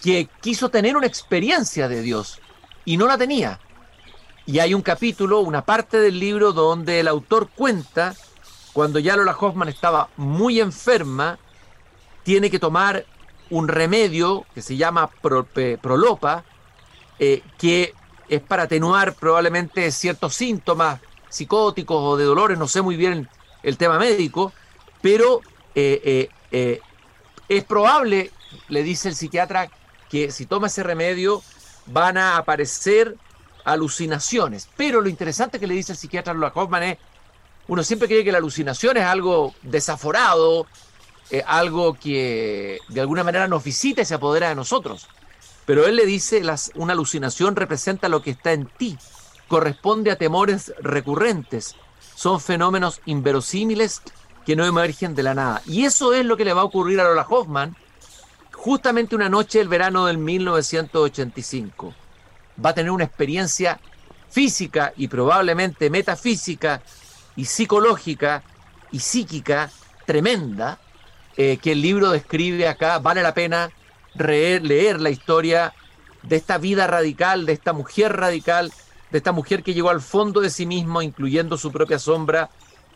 que 0.00 0.28
quiso 0.40 0.68
tener 0.68 0.96
una 0.96 1.06
experiencia 1.06 1.88
de 1.88 2.02
Dios 2.02 2.40
y 2.84 2.96
no 2.96 3.06
la 3.06 3.18
tenía. 3.18 3.58
Y 4.46 4.58
hay 4.58 4.74
un 4.74 4.82
capítulo, 4.82 5.40
una 5.40 5.64
parte 5.64 5.98
del 5.98 6.20
libro 6.20 6.52
donde 6.52 7.00
el 7.00 7.08
autor 7.08 7.48
cuenta 7.48 8.14
cuando 8.74 8.98
ya 8.98 9.16
Lola 9.16 9.36
Hoffman 9.38 9.68
estaba 9.68 10.10
muy 10.16 10.60
enferma, 10.60 11.38
tiene 12.24 12.50
que 12.50 12.58
tomar 12.58 13.06
un 13.48 13.68
remedio 13.68 14.44
que 14.52 14.62
se 14.62 14.76
llama 14.76 15.08
Prolopa, 15.80 16.44
eh, 17.20 17.42
que 17.56 17.94
es 18.28 18.40
para 18.40 18.64
atenuar 18.64 19.14
probablemente 19.14 19.90
ciertos 19.92 20.34
síntomas 20.34 21.00
psicóticos 21.28 21.96
o 21.98 22.16
de 22.16 22.24
dolores, 22.24 22.58
no 22.58 22.66
sé 22.66 22.82
muy 22.82 22.96
bien 22.96 23.28
el 23.62 23.78
tema 23.78 23.98
médico, 23.98 24.52
pero 25.00 25.40
eh, 25.74 26.28
eh, 26.50 26.80
es 27.48 27.64
probable, 27.64 28.32
le 28.68 28.82
dice 28.82 29.08
el 29.08 29.14
psiquiatra, 29.14 29.70
que 30.10 30.32
si 30.32 30.46
toma 30.46 30.66
ese 30.66 30.82
remedio 30.82 31.42
van 31.86 32.18
a 32.18 32.36
aparecer 32.36 33.16
alucinaciones. 33.64 34.68
Pero 34.76 35.00
lo 35.00 35.08
interesante 35.08 35.58
que 35.58 35.66
le 35.66 35.74
dice 35.74 35.92
el 35.92 35.98
psiquiatra 35.98 36.34
Lola 36.34 36.52
Hoffman 36.54 36.82
es, 36.82 36.98
uno 37.66 37.82
siempre 37.82 38.08
cree 38.08 38.24
que 38.24 38.32
la 38.32 38.38
alucinación 38.38 38.96
es 38.96 39.04
algo 39.04 39.54
desaforado, 39.62 40.66
eh, 41.30 41.42
algo 41.46 41.94
que 41.94 42.78
de 42.88 43.00
alguna 43.00 43.24
manera 43.24 43.48
nos 43.48 43.64
visita 43.64 44.02
y 44.02 44.04
se 44.04 44.14
apodera 44.14 44.50
de 44.50 44.54
nosotros. 44.54 45.08
Pero 45.64 45.86
él 45.86 45.96
le 45.96 46.04
dice, 46.04 46.42
una 46.74 46.92
alucinación 46.92 47.56
representa 47.56 48.10
lo 48.10 48.22
que 48.22 48.32
está 48.32 48.52
en 48.52 48.66
ti, 48.66 48.98
corresponde 49.48 50.10
a 50.10 50.16
temores 50.16 50.74
recurrentes, 50.80 51.74
son 52.14 52.38
fenómenos 52.40 53.00
inverosímiles 53.06 54.02
que 54.44 54.56
no 54.56 54.66
emergen 54.66 55.14
de 55.14 55.22
la 55.22 55.32
nada. 55.32 55.62
Y 55.64 55.86
eso 55.86 56.12
es 56.12 56.26
lo 56.26 56.36
que 56.36 56.44
le 56.44 56.52
va 56.52 56.60
a 56.60 56.64
ocurrir 56.64 57.00
a 57.00 57.04
Lola 57.04 57.26
Hoffman 57.28 57.74
justamente 58.52 59.14
una 59.14 59.30
noche 59.30 59.58
del 59.58 59.68
verano 59.68 60.04
del 60.06 60.18
1985 60.18 61.94
va 62.62 62.70
a 62.70 62.74
tener 62.74 62.90
una 62.90 63.04
experiencia 63.04 63.80
física 64.30 64.92
y 64.96 65.08
probablemente 65.08 65.90
metafísica 65.90 66.82
y 67.36 67.44
psicológica 67.44 68.42
y 68.90 69.00
psíquica 69.00 69.70
tremenda 70.06 70.78
eh, 71.36 71.58
que 71.58 71.72
el 71.72 71.82
libro 71.82 72.10
describe 72.10 72.68
acá. 72.68 72.98
Vale 72.98 73.22
la 73.22 73.34
pena 73.34 73.70
leer 74.14 75.00
la 75.00 75.10
historia 75.10 75.72
de 76.22 76.36
esta 76.36 76.58
vida 76.58 76.86
radical, 76.86 77.46
de 77.46 77.52
esta 77.52 77.72
mujer 77.72 78.16
radical, 78.16 78.72
de 79.10 79.18
esta 79.18 79.32
mujer 79.32 79.62
que 79.62 79.74
llegó 79.74 79.90
al 79.90 80.00
fondo 80.00 80.40
de 80.40 80.50
sí 80.50 80.66
mismo, 80.66 81.02
incluyendo 81.02 81.56
su 81.56 81.70
propia 81.72 81.98
sombra, 81.98 82.50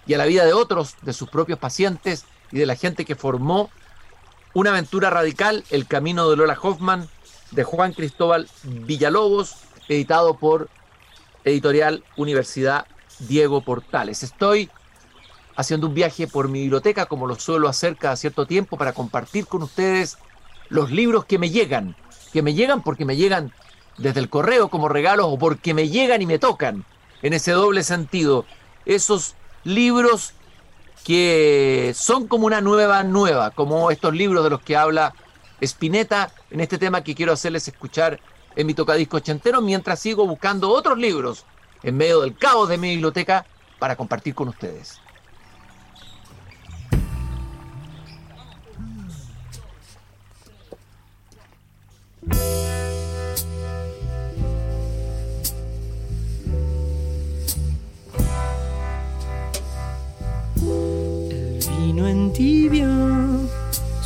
y 0.06 0.14
a 0.14 0.18
la 0.18 0.26
vida 0.26 0.44
de 0.44 0.54
otros, 0.54 0.96
de 1.02 1.12
sus 1.12 1.28
propios 1.28 1.58
pacientes 1.58 2.24
y 2.50 2.58
de 2.58 2.66
la 2.66 2.76
gente 2.76 3.04
que 3.04 3.14
formó 3.14 3.70
una 4.54 4.70
aventura 4.70 5.10
radical, 5.10 5.64
El 5.70 5.86
Camino 5.86 6.30
de 6.30 6.36
Lola 6.36 6.58
Hoffman, 6.60 7.08
de 7.50 7.64
Juan 7.64 7.92
Cristóbal 7.92 8.48
Villalobos, 8.62 9.56
editado 9.88 10.34
por 10.34 10.68
Editorial 11.44 12.04
Universidad 12.16 12.86
Diego 13.20 13.62
Portales. 13.62 14.22
Estoy 14.22 14.70
haciendo 15.56 15.86
un 15.88 15.94
viaje 15.94 16.28
por 16.28 16.48
mi 16.48 16.60
biblioteca, 16.62 17.06
como 17.06 17.26
lo 17.26 17.34
suelo 17.36 17.68
hacer 17.68 17.96
cada 17.96 18.16
cierto 18.16 18.46
tiempo, 18.46 18.76
para 18.76 18.92
compartir 18.92 19.46
con 19.46 19.62
ustedes 19.62 20.18
los 20.68 20.90
libros 20.90 21.24
que 21.24 21.38
me 21.38 21.50
llegan, 21.50 21.96
que 22.32 22.42
me 22.42 22.54
llegan 22.54 22.82
porque 22.82 23.04
me 23.04 23.16
llegan 23.16 23.52
desde 23.96 24.20
el 24.20 24.28
correo 24.28 24.68
como 24.68 24.88
regalos 24.88 25.26
o 25.28 25.38
porque 25.38 25.74
me 25.74 25.88
llegan 25.88 26.22
y 26.22 26.26
me 26.26 26.38
tocan, 26.38 26.84
en 27.22 27.32
ese 27.32 27.52
doble 27.52 27.82
sentido. 27.82 28.44
Esos 28.84 29.34
libros 29.64 30.32
que 31.04 31.92
son 31.96 32.28
como 32.28 32.46
una 32.46 32.60
nueva 32.60 33.02
nueva, 33.02 33.50
como 33.50 33.90
estos 33.90 34.14
libros 34.14 34.44
de 34.44 34.50
los 34.50 34.60
que 34.60 34.76
habla 34.76 35.14
Spinetta 35.60 36.32
en 36.50 36.60
este 36.60 36.78
tema 36.78 37.02
que 37.02 37.14
quiero 37.14 37.32
hacerles 37.32 37.68
escuchar 37.68 38.20
en 38.56 38.66
mi 38.66 38.74
tocadisco 38.74 39.18
ochentero 39.18 39.60
mientras 39.60 40.00
sigo 40.00 40.26
buscando 40.26 40.70
otros 40.70 40.98
libros 40.98 41.44
en 41.82 41.96
medio 41.96 42.20
del 42.20 42.36
caos 42.36 42.68
de 42.68 42.78
mi 42.78 42.90
biblioteca 42.90 43.46
para 43.78 43.96
compartir 43.96 44.34
con 44.34 44.48
ustedes. 44.48 45.00
El 60.60 61.60
vino 61.78 62.08
en 62.08 62.32
tibia 62.32 63.27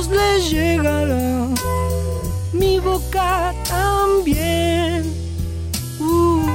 voz 0.00 0.08
le 0.08 0.40
llegará, 0.48 1.46
mi 2.52 2.78
boca 2.78 3.54
también. 3.68 5.04
Uh, 5.98 6.46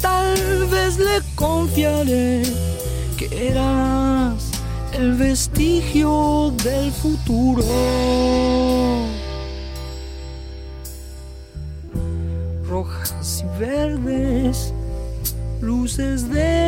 tal 0.00 0.66
vez 0.70 0.98
le 0.98 1.20
confiaré 1.34 2.42
que 3.16 3.48
eras 3.48 4.50
el 4.92 5.14
vestigio 5.14 6.52
del 6.62 6.92
futuro. 6.92 7.64
Rojas 12.68 13.44
y 13.44 13.60
verdes, 13.60 14.72
luces 15.60 16.30
del 16.30 16.63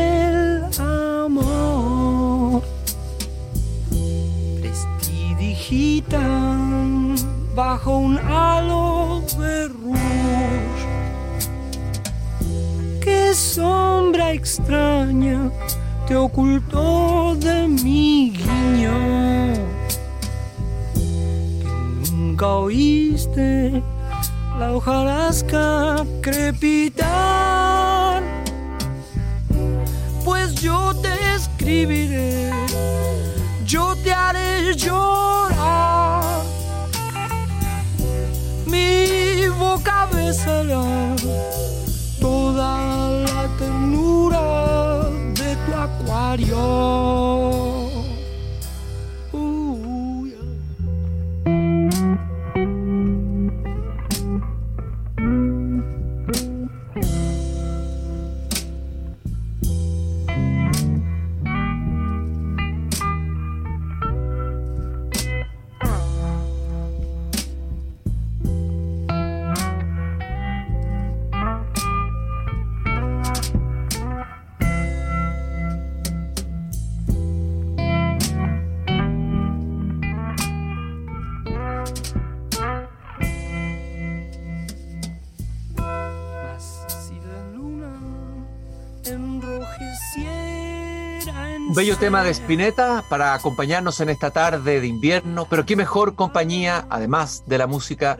bajo 7.56 7.96
un 7.96 8.18
halo 8.18 9.22
de 9.38 9.68
rouge. 9.68 9.98
Qué 13.00 13.34
sombra 13.34 14.32
extraña 14.32 15.50
te 16.06 16.14
ocultó 16.14 17.34
de 17.36 17.66
mi 17.66 18.34
guiño. 18.36 18.92
Que 22.04 22.10
nunca 22.12 22.46
oíste 22.46 23.82
la 24.58 24.72
hojarasca 24.72 26.04
crepitar. 26.20 28.22
Pues 30.24 30.54
yo 30.56 30.94
te 31.00 31.34
escribiré 31.34 32.50
yo 33.64 33.96
te 33.96 34.12
haré 34.12 34.74
llorar. 34.76 36.05
Toda 42.20 43.10
la 43.26 43.48
ternura 43.58 45.08
de 45.34 45.56
tu 45.64 45.72
acuario. 45.72 47.45
Bello 91.74 91.96
tema 91.98 92.22
de 92.22 92.30
Spinetta 92.30 93.04
para 93.08 93.34
acompañarnos 93.34 94.00
en 94.00 94.08
esta 94.08 94.30
tarde 94.30 94.80
de 94.80 94.86
invierno, 94.86 95.46
pero 95.50 95.66
qué 95.66 95.76
mejor 95.76 96.14
compañía, 96.14 96.86
además 96.88 97.44
de 97.46 97.58
la 97.58 97.66
música, 97.66 98.18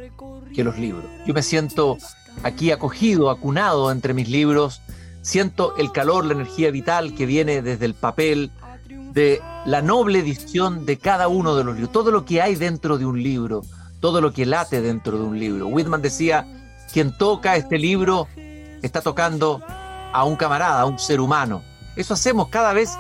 que 0.55 0.63
los 0.65 0.79
libros. 0.79 1.05
Yo 1.27 1.33
me 1.33 1.43
siento 1.43 1.97
aquí 2.43 2.71
acogido, 2.71 3.31
acunado 3.31 3.91
entre 3.91 4.15
mis 4.15 4.29
libros, 4.29 4.83
siento 5.23 5.75
el 5.77 5.91
calor, 5.93 6.25
la 6.25 6.35
energía 6.35 6.71
vital 6.71 7.15
que 7.15 7.25
viene 7.25 7.63
desde 7.63 7.87
el 7.87 7.95
papel, 7.95 8.51
de 8.89 9.41
la 9.65 9.81
noble 9.81 10.19
edición 10.19 10.85
de 10.85 10.99
cada 10.99 11.29
uno 11.29 11.57
de 11.57 11.65
los 11.65 11.75
libros, 11.77 11.93
todo 11.93 12.11
lo 12.11 12.27
que 12.27 12.43
hay 12.43 12.57
dentro 12.57 12.99
de 12.99 13.07
un 13.07 13.23
libro, 13.23 13.63
todo 14.01 14.21
lo 14.21 14.33
que 14.33 14.45
late 14.45 14.83
dentro 14.83 15.17
de 15.17 15.25
un 15.25 15.39
libro. 15.39 15.69
Whitman 15.69 16.03
decía, 16.03 16.47
quien 16.93 17.17
toca 17.17 17.57
este 17.57 17.79
libro 17.79 18.29
está 18.83 19.01
tocando 19.01 19.63
a 20.17 20.25
un 20.25 20.35
camarada, 20.35 20.81
a 20.81 20.87
un 20.87 20.99
ser 20.99 21.21
humano. 21.21 21.63
Eso 21.95 22.15
hacemos 22.15 22.49
cada 22.49 22.73
vez 22.73 22.97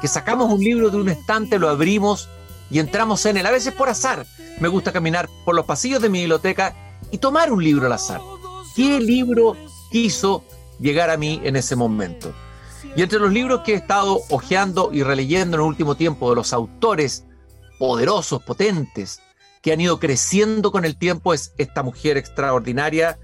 que 0.00 0.08
sacamos 0.08 0.50
un 0.50 0.60
libro 0.60 0.88
de 0.88 0.96
un 0.96 1.10
estante, 1.10 1.58
lo 1.58 1.68
abrimos 1.68 2.30
y 2.70 2.78
entramos 2.78 3.26
en 3.26 3.36
él, 3.36 3.44
a 3.44 3.50
veces 3.50 3.74
por 3.74 3.90
azar. 3.90 4.24
Me 4.60 4.68
gusta 4.68 4.90
caminar 4.90 5.28
por 5.44 5.54
los 5.54 5.66
pasillos 5.66 6.00
de 6.00 6.08
mi 6.08 6.20
biblioteca 6.20 6.74
y 7.10 7.18
tomar 7.18 7.52
un 7.52 7.62
libro 7.62 7.84
al 7.84 7.92
azar. 7.92 8.22
¿Qué 8.74 8.98
libro 8.98 9.56
quiso 9.92 10.42
llegar 10.80 11.10
a 11.10 11.18
mí 11.18 11.38
en 11.44 11.56
ese 11.56 11.76
momento? 11.76 12.32
Y 12.96 13.02
entre 13.02 13.18
los 13.18 13.30
libros 13.30 13.60
que 13.60 13.74
he 13.74 13.76
estado 13.76 14.22
hojeando 14.30 14.88
y 14.90 15.02
releyendo 15.02 15.58
en 15.58 15.62
el 15.62 15.68
último 15.68 15.96
tiempo 15.96 16.30
de 16.30 16.36
los 16.36 16.54
autores 16.54 17.26
poderosos, 17.78 18.42
potentes, 18.42 19.20
que 19.60 19.74
han 19.74 19.82
ido 19.82 19.98
creciendo 19.98 20.72
con 20.72 20.86
el 20.86 20.96
tiempo, 20.96 21.34
es 21.34 21.52
esta 21.58 21.82
mujer 21.82 22.16
extraordinaria, 22.16 23.18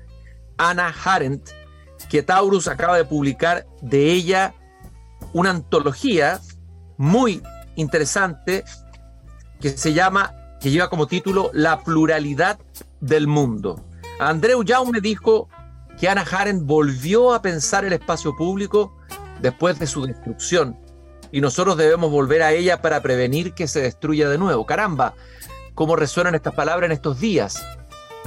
Anna 0.58 0.94
Arendt, 1.04 1.48
que 2.08 2.22
Taurus 2.22 2.68
acaba 2.68 2.96
de 2.96 3.04
publicar 3.04 3.66
de 3.82 4.12
ella 4.12 4.54
una 5.32 5.50
antología 5.50 6.40
muy 6.96 7.42
interesante 7.76 8.64
que 9.60 9.70
se 9.70 9.92
llama, 9.92 10.34
que 10.60 10.70
lleva 10.70 10.90
como 10.90 11.06
título 11.06 11.50
La 11.52 11.80
pluralidad 11.80 12.58
del 13.00 13.26
mundo. 13.26 13.84
Andreu 14.18 14.64
me 14.90 15.00
dijo 15.00 15.48
que 15.98 16.08
Ana 16.08 16.24
Arendt 16.30 16.64
volvió 16.64 17.32
a 17.32 17.42
pensar 17.42 17.84
el 17.84 17.92
espacio 17.92 18.36
público 18.36 18.96
después 19.40 19.78
de 19.78 19.86
su 19.86 20.04
destrucción 20.06 20.76
y 21.32 21.40
nosotros 21.40 21.76
debemos 21.76 22.10
volver 22.10 22.42
a 22.42 22.52
ella 22.52 22.82
para 22.82 23.02
prevenir 23.02 23.54
que 23.54 23.68
se 23.68 23.80
destruya 23.80 24.28
de 24.28 24.38
nuevo. 24.38 24.66
Caramba, 24.66 25.14
cómo 25.74 25.96
resuenan 25.96 26.34
estas 26.34 26.54
palabras 26.54 26.86
en 26.88 26.92
estos 26.92 27.20
días. 27.20 27.64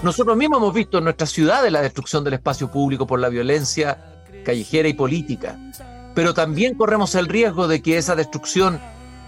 Nosotros 0.03 0.37
mismos 0.37 0.57
hemos 0.57 0.73
visto 0.73 0.97
en 0.97 1.05
nuestra 1.05 1.25
ciudad 1.25 1.67
la 1.69 1.81
destrucción 1.81 2.23
del 2.23 2.33
espacio 2.33 2.69
público 2.69 3.07
por 3.07 3.19
la 3.19 3.29
violencia 3.29 3.97
callejera 4.43 4.89
y 4.89 4.93
política 4.93 5.57
pero 6.13 6.33
también 6.33 6.75
corremos 6.75 7.15
el 7.15 7.27
riesgo 7.27 7.67
de 7.67 7.81
que 7.81 7.97
esa 7.97 8.15
destrucción 8.15 8.79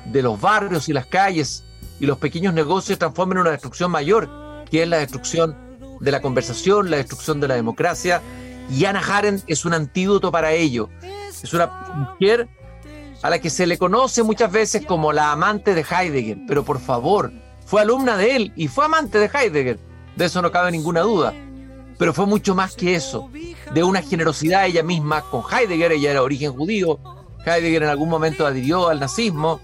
de 0.05 0.21
los 0.21 0.39
barrios 0.39 0.87
y 0.89 0.93
las 0.93 1.07
calles 1.07 1.63
y 1.99 2.05
los 2.05 2.17
pequeños 2.17 2.53
negocios 2.53 2.85
se 2.85 2.97
transforme 2.97 3.33
en 3.33 3.41
una 3.41 3.51
destrucción 3.51 3.89
mayor, 3.89 4.29
que 4.69 4.83
es 4.83 4.87
la 4.87 4.97
destrucción 4.97 5.55
de 5.99 6.11
la 6.11 6.21
conversación, 6.21 6.91
la 6.91 6.97
destrucción 6.97 7.39
de 7.39 7.47
la 7.47 7.55
democracia. 7.55 8.21
Y 8.69 8.85
Anna 8.85 9.01
Arendt 9.01 9.43
es 9.47 9.65
un 9.65 9.73
antídoto 9.73 10.31
para 10.31 10.51
ello. 10.51 10.89
Es 11.41 11.53
una 11.53 11.67
mujer 11.95 12.47
a 13.21 13.29
la 13.29 13.39
que 13.39 13.49
se 13.49 13.65
le 13.65 13.77
conoce 13.77 14.23
muchas 14.23 14.51
veces 14.51 14.85
como 14.85 15.13
la 15.13 15.31
amante 15.31 15.73
de 15.73 15.85
Heidegger, 15.89 16.37
pero 16.47 16.63
por 16.63 16.79
favor, 16.79 17.31
fue 17.65 17.81
alumna 17.81 18.17
de 18.17 18.35
él 18.35 18.53
y 18.55 18.67
fue 18.67 18.85
amante 18.85 19.17
de 19.17 19.29
Heidegger, 19.33 19.79
de 20.15 20.25
eso 20.25 20.41
no 20.41 20.51
cabe 20.51 20.71
ninguna 20.71 21.01
duda. 21.01 21.33
Pero 21.97 22.13
fue 22.13 22.25
mucho 22.25 22.55
más 22.55 22.75
que 22.75 22.95
eso 22.95 23.29
de 23.73 23.83
una 23.83 24.01
generosidad 24.01 24.65
ella 24.65 24.83
misma 24.83 25.21
con 25.21 25.43
Heidegger, 25.49 25.93
ella 25.93 26.11
era 26.11 26.19
de 26.19 26.25
origen 26.25 26.53
judío, 26.53 26.99
Heidegger 27.45 27.83
en 27.83 27.89
algún 27.89 28.09
momento 28.09 28.45
adhirió 28.45 28.89
al 28.89 28.99
nazismo, 28.99 29.61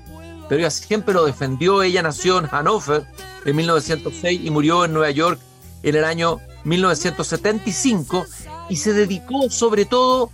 pero 0.47 0.59
ella 0.59 0.69
siempre 0.69 1.13
lo 1.13 1.25
defendió, 1.25 1.83
ella 1.83 2.01
nació 2.01 2.39
en 2.39 2.47
Hannover 2.47 3.05
en 3.45 3.55
1906 3.55 4.41
y 4.43 4.49
murió 4.49 4.85
en 4.85 4.93
Nueva 4.93 5.11
York 5.11 5.39
en 5.83 5.95
el 5.95 6.05
año 6.05 6.39
1975 6.63 8.25
y 8.69 8.75
se 8.75 8.93
dedicó 8.93 9.49
sobre 9.49 9.85
todo 9.85 10.31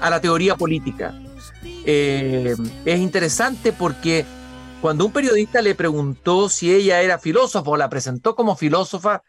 a 0.00 0.10
la 0.10 0.20
teoría 0.20 0.56
política. 0.56 1.14
Eh, 1.84 2.54
es 2.84 3.00
interesante 3.00 3.72
porque 3.72 4.24
cuando 4.80 5.04
un 5.04 5.12
periodista 5.12 5.62
le 5.62 5.74
preguntó 5.74 6.48
si 6.48 6.72
ella 6.74 7.00
era 7.00 7.18
filósofa 7.18 7.70
o 7.70 7.76
la 7.76 7.88
presentó 7.88 8.34
como 8.34 8.56
filósofa, 8.56 9.22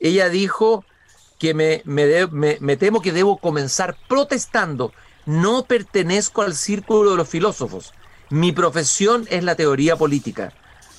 ella 0.00 0.28
dijo 0.28 0.84
que 1.38 1.54
me, 1.54 1.82
me, 1.84 2.76
temo 2.76 3.02
que 3.02 3.12
debo 3.12 3.38
comenzar 3.38 3.96
protestando. 4.08 4.92
No 5.26 5.64
pertenezco 5.64 6.42
al 6.42 6.54
círculo 6.54 7.10
de 7.10 7.16
los 7.16 7.28
filósofos. 7.28 7.92
Mi 8.30 8.52
profesión 8.52 9.26
es 9.30 9.44
la 9.44 9.54
teoría 9.54 9.96
política. 9.96 10.52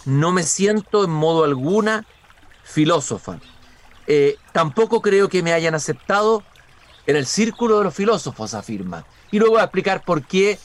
No 0.06 0.32
me 0.32 0.44
siento 0.44 1.04
en 1.04 1.12
modo 1.12 1.44
alguna 1.44 2.06
filósofa. 2.64 3.40
Eh, 4.06 4.38
tampoco 4.54 5.02
creo 5.02 5.28
que 5.30 5.44
me 5.44 5.54
hayan 5.54 5.76
aceptado 5.76 6.44
en 7.06 7.16
el 7.16 7.26
círculo 7.26 7.80
de 7.80 7.86
los 7.86 7.96
filósofos, 7.96 8.54
afirma. 8.54 9.06
Y 9.32 9.40
luego 9.40 9.56
voy 9.56 9.62
a 9.62 9.66
explicar 9.66 10.04
por 10.04 10.24
qué 10.24 10.60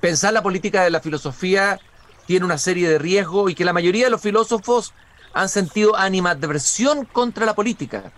pensar 0.00 0.32
la 0.32 0.42
política 0.42 0.82
de 0.82 0.90
la 0.90 1.00
filosofía 1.00 1.78
tiene 2.26 2.44
una 2.44 2.58
serie 2.58 2.88
de 2.88 2.98
riesgos 2.98 3.50
y 3.50 3.54
que 3.54 3.64
la 3.64 3.72
mayoría 3.72 4.04
de 4.04 4.10
los 4.10 4.20
filósofos 4.20 4.92
han 5.34 5.48
sentido 5.48 5.96
animadversión 5.96 7.04
contra 7.04 7.46
la 7.46 7.54
política 7.54 8.12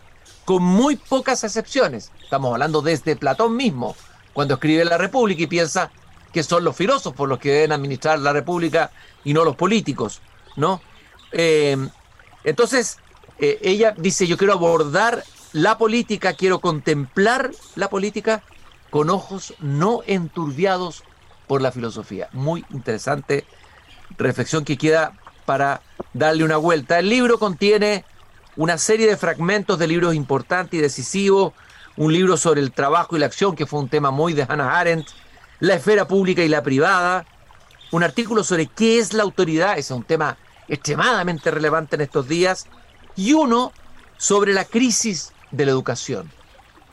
con 0.44 0.62
muy 0.62 0.96
pocas 0.96 1.42
excepciones. 1.44 2.12
Estamos 2.22 2.53
hablando 2.53 2.83
desde 2.83 3.16
Platón 3.16 3.57
mismo, 3.57 3.96
cuando 4.33 4.55
escribe 4.55 4.85
la 4.85 4.98
República 4.98 5.42
y 5.42 5.46
piensa 5.46 5.90
que 6.33 6.42
son 6.42 6.64
los 6.64 6.77
filósofos 6.77 7.29
los 7.29 7.38
que 7.38 7.53
deben 7.53 7.72
administrar 7.72 8.18
la 8.18 8.33
República 8.33 8.90
y 9.22 9.33
no 9.33 9.44
los 9.44 9.57
políticos, 9.57 10.20
¿no? 10.57 10.81
Eh, 11.33 11.77
entonces, 12.42 12.98
eh, 13.38 13.59
ella 13.62 13.94
dice, 13.96 14.27
yo 14.27 14.37
quiero 14.37 14.53
abordar 14.53 15.24
la 15.53 15.79
política, 15.79 16.35
quiero 16.35 16.59
contemplar 16.59 17.53
la 17.77 17.88
política 17.88 18.42
con 18.90 19.11
ojos 19.11 19.55
no 19.61 20.03
enturbiados 20.07 21.05
por 21.46 21.62
la 21.62 21.72
filosofía. 21.72 22.29
Muy 22.33 22.64
interesante 22.70 23.44
reflexión 24.18 24.64
que 24.64 24.77
queda 24.77 25.12
para 25.44 25.80
darle 26.12 26.44
una 26.44 26.57
vuelta. 26.57 26.98
El 26.98 27.09
libro 27.09 27.38
contiene 27.38 28.04
una 28.57 28.78
serie 28.78 29.07
de 29.07 29.16
fragmentos 29.16 29.78
de 29.78 29.87
libros 29.87 30.14
importantes 30.14 30.78
y 30.78 30.83
decisivos, 30.83 31.52
un 31.96 32.12
libro 32.12 32.37
sobre 32.37 32.61
el 32.61 32.72
trabajo 32.72 33.16
y 33.16 33.20
la 33.20 33.26
acción, 33.26 33.54
que 33.57 33.66
fue 33.66 33.80
un 33.80 33.88
tema 33.88 34.11
muy 34.11 34.33
de 34.33 34.46
Hannah 34.48 34.78
Arendt, 34.78 35.09
la 35.61 35.74
esfera 35.74 36.07
pública 36.07 36.42
y 36.42 36.48
la 36.48 36.62
privada, 36.62 37.24
un 37.90 38.02
artículo 38.02 38.42
sobre 38.42 38.66
qué 38.66 38.98
es 38.98 39.12
la 39.12 39.22
autoridad, 39.22 39.78
es 39.78 39.90
un 39.90 40.02
tema 40.02 40.37
extremadamente 40.68 41.50
relevante 41.50 41.96
en 41.96 42.02
estos 42.02 42.26
días, 42.26 42.66
y 43.16 43.33
uno 43.33 43.72
sobre 44.16 44.52
la 44.52 44.64
crisis 44.64 45.33
de 45.50 45.66
la 45.66 45.72
educación. 45.72 46.30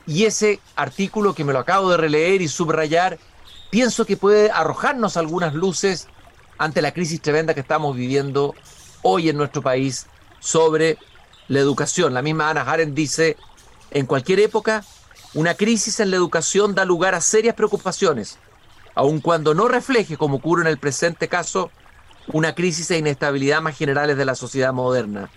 Y 0.06 0.24
ese 0.24 0.60
artículo 0.76 1.34
que 1.34 1.44
me 1.44 1.52
lo 1.52 1.58
acabo 1.58 1.90
de 1.90 1.96
releer 1.96 2.42
y 2.42 2.48
subrayar, 2.48 3.18
pienso 3.70 4.04
que 4.04 4.16
puede 4.16 4.50
arrojarnos 4.50 5.16
algunas 5.16 5.54
luces 5.54 6.08
ante 6.62 6.80
la 6.80 6.94
crisis 6.94 7.20
tremenda 7.20 7.54
que 7.54 7.60
estamos 7.60 7.96
viviendo 7.96 8.54
hoy 9.02 9.28
en 9.28 9.36
nuestro 9.36 9.62
país 9.62 10.06
sobre 10.38 10.96
la 11.48 11.58
educación. 11.58 12.14
La 12.14 12.22
misma 12.22 12.50
Ana 12.50 12.62
Arendt 12.62 12.94
dice, 12.94 13.36
en 13.90 14.06
cualquier 14.06 14.38
época, 14.38 14.84
una 15.34 15.54
crisis 15.54 15.98
en 15.98 16.12
la 16.12 16.16
educación 16.16 16.76
da 16.76 16.84
lugar 16.84 17.16
a 17.16 17.20
serias 17.20 17.56
preocupaciones, 17.56 18.38
aun 18.94 19.20
cuando 19.20 19.54
no 19.54 19.66
refleje, 19.66 20.16
como 20.16 20.36
ocurre 20.36 20.62
en 20.62 20.68
el 20.68 20.78
presente 20.78 21.26
caso, 21.26 21.72
una 22.28 22.54
crisis 22.54 22.92
e 22.92 22.98
inestabilidad 22.98 23.60
más 23.60 23.76
generales 23.76 24.16
de 24.16 24.24
la 24.24 24.36
sociedad 24.36 24.72
moderna. 24.72 25.30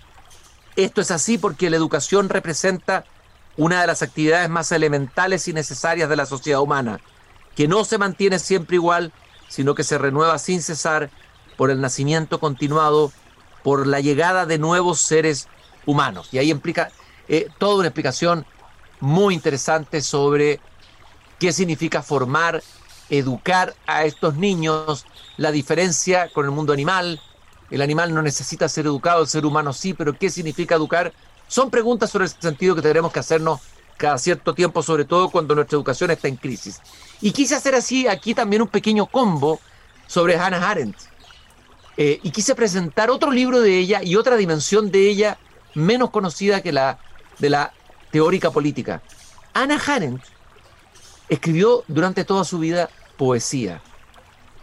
Esto 0.76 1.02
es 1.02 1.10
así 1.10 1.40
porque 1.40 1.72
la 1.72 1.78
educación 1.78 2.30
representa 2.30 3.04
una 3.58 3.82
de 3.82 3.88
las 3.88 4.04
actividades 4.04 4.50
más 4.50 4.72
elementales 4.72 5.48
y 5.48 5.54
necesarias 5.54 6.08
de 6.08 6.18
la 6.18 6.28
sociedad 6.28 6.62
humana, 6.62 7.00
que 7.56 7.68
no 7.68 7.84
se 7.84 7.98
mantiene 7.98 8.38
siempre 8.38 8.76
igual, 8.76 9.12
sino 9.48 9.76
que 9.76 9.84
se 9.84 9.98
renueva 9.98 10.38
sin 10.38 10.62
cesar 10.62 11.10
por 11.58 11.72
el 11.72 11.82
nacimiento 11.82 12.40
continuado, 12.40 13.12
por 13.64 13.88
la 13.88 14.00
llegada 14.00 14.46
de 14.46 14.58
nuevos 14.58 15.00
seres 15.00 15.48
humanos. 15.86 16.30
Y 16.32 16.38
ahí 16.38 16.52
implica 16.52 16.92
eh, 17.28 17.48
toda 17.58 17.76
una 17.76 17.88
explicación 17.88 18.46
muy 19.00 19.34
interesante 19.34 20.02
sobre 20.02 20.60
qué 21.40 21.52
significa 21.52 22.02
formar, 22.02 22.64
educar 23.10 23.76
a 23.88 24.06
estos 24.06 24.36
niños, 24.36 25.06
la 25.38 25.52
diferencia 25.52 26.30
con 26.34 26.46
el 26.46 26.52
mundo 26.52 26.74
animal. 26.74 27.20
El 27.72 27.82
animal 27.82 28.14
no 28.14 28.22
necesita 28.22 28.70
ser 28.70 28.86
educado, 28.86 29.22
el 29.22 29.28
ser 29.28 29.46
humano 29.46 29.74
sí, 29.74 29.94
pero 29.94 30.18
¿qué 30.18 30.30
significa 30.30 30.76
educar? 30.76 31.14
Son 31.48 31.70
preguntas 31.70 32.10
sobre 32.10 32.26
el 32.26 32.32
sentido 32.32 32.76
que 32.76 32.82
tendremos 32.82 33.12
que 33.12 33.20
hacernos 33.20 33.62
cada 33.98 34.18
cierto 34.18 34.54
tiempo, 34.54 34.84
sobre 34.84 35.06
todo 35.06 35.30
cuando 35.30 35.56
nuestra 35.56 35.76
educación 35.76 36.12
está 36.12 36.28
en 36.28 36.36
crisis. 36.36 36.82
Y 37.22 37.32
quise 37.32 37.56
hacer 37.56 37.76
así 37.76 38.08
aquí 38.08 38.34
también 38.34 38.62
un 38.62 38.68
pequeño 38.68 39.06
combo 39.06 39.60
sobre 40.08 40.38
Hannah 40.38 40.70
Arendt. 40.70 40.98
Eh, 41.98 42.20
y 42.24 42.32
quise 42.32 42.56
presentar 42.56 43.10
otro 43.10 43.32
libro 43.32 43.62
de 43.62 43.78
ella 43.78 44.04
y 44.04 44.18
otra 44.18 44.36
dimensión 44.36 44.92
de 44.92 45.10
ella 45.10 45.38
menos 45.74 46.10
conocida 46.10 46.62
que 46.62 46.74
la 46.74 47.00
de 47.40 47.50
la 47.50 47.74
teórica 48.12 48.52
política. 48.52 49.02
Anna 49.54 49.82
Arendt 49.88 50.24
escribió 51.30 51.84
durante 51.88 52.24
toda 52.24 52.44
su 52.44 52.60
vida 52.60 52.90
poesía. 53.18 53.82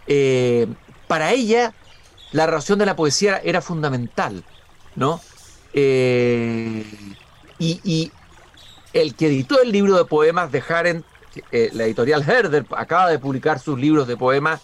Eh, 0.06 0.66
para 1.06 1.32
ella, 1.32 1.74
la 2.32 2.46
relación 2.46 2.78
de 2.78 2.86
la 2.86 2.96
poesía 2.96 3.38
era 3.44 3.60
fundamental, 3.60 4.44
¿no? 4.96 5.20
Eh, 5.74 6.84
y, 7.58 8.10
el 8.92 9.14
que 9.14 9.26
editó 9.26 9.60
el 9.60 9.72
libro 9.72 9.96
de 9.96 10.04
poemas 10.04 10.52
de 10.52 10.62
Haren, 10.66 11.04
eh, 11.50 11.70
la 11.72 11.84
editorial 11.84 12.28
Herder, 12.28 12.66
acaba 12.76 13.08
de 13.08 13.18
publicar 13.18 13.58
sus 13.58 13.78
libros 13.78 14.06
de 14.06 14.16
poemas, 14.16 14.60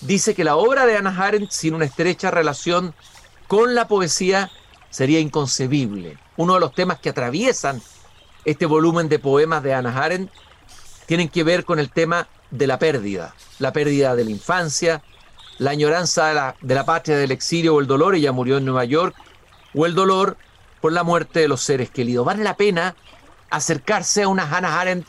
dice 0.00 0.34
que 0.34 0.44
la 0.44 0.56
obra 0.56 0.86
de 0.86 0.96
Anna 0.96 1.16
Arendt, 1.18 1.50
sin 1.50 1.74
una 1.74 1.84
estrecha 1.84 2.30
relación 2.30 2.94
con 3.48 3.74
la 3.74 3.88
poesía, 3.88 4.50
sería 4.90 5.20
inconcebible. 5.20 6.18
Uno 6.36 6.54
de 6.54 6.60
los 6.60 6.74
temas 6.74 6.98
que 6.98 7.08
atraviesan 7.08 7.82
este 8.44 8.66
volumen 8.66 9.08
de 9.08 9.18
poemas 9.18 9.62
de 9.62 9.74
Anna 9.74 9.96
Arendt 9.96 10.30
tienen 11.06 11.28
que 11.28 11.44
ver 11.44 11.64
con 11.64 11.78
el 11.78 11.90
tema 11.90 12.28
de 12.50 12.66
la 12.66 12.78
pérdida, 12.78 13.34
la 13.58 13.72
pérdida 13.72 14.14
de 14.14 14.24
la 14.24 14.30
infancia, 14.30 15.02
la 15.58 15.70
añoranza 15.70 16.28
de 16.28 16.34
la, 16.34 16.56
de 16.60 16.74
la 16.74 16.84
patria 16.84 17.16
del 17.16 17.30
exilio 17.30 17.74
o 17.74 17.80
el 17.80 17.86
dolor, 17.86 18.14
ella 18.14 18.32
murió 18.32 18.58
en 18.58 18.64
Nueva 18.64 18.84
York, 18.84 19.14
o 19.74 19.86
el 19.86 19.94
dolor 19.94 20.36
por 20.80 20.92
la 20.92 21.02
muerte 21.02 21.40
de 21.40 21.48
los 21.48 21.62
seres 21.62 21.90
queridos. 21.90 22.26
Vale 22.26 22.42
la 22.42 22.56
pena 22.56 22.94
acercarse 23.52 24.22
a 24.22 24.28
una 24.28 24.44
Hannah 24.44 24.80
Arendt 24.80 25.06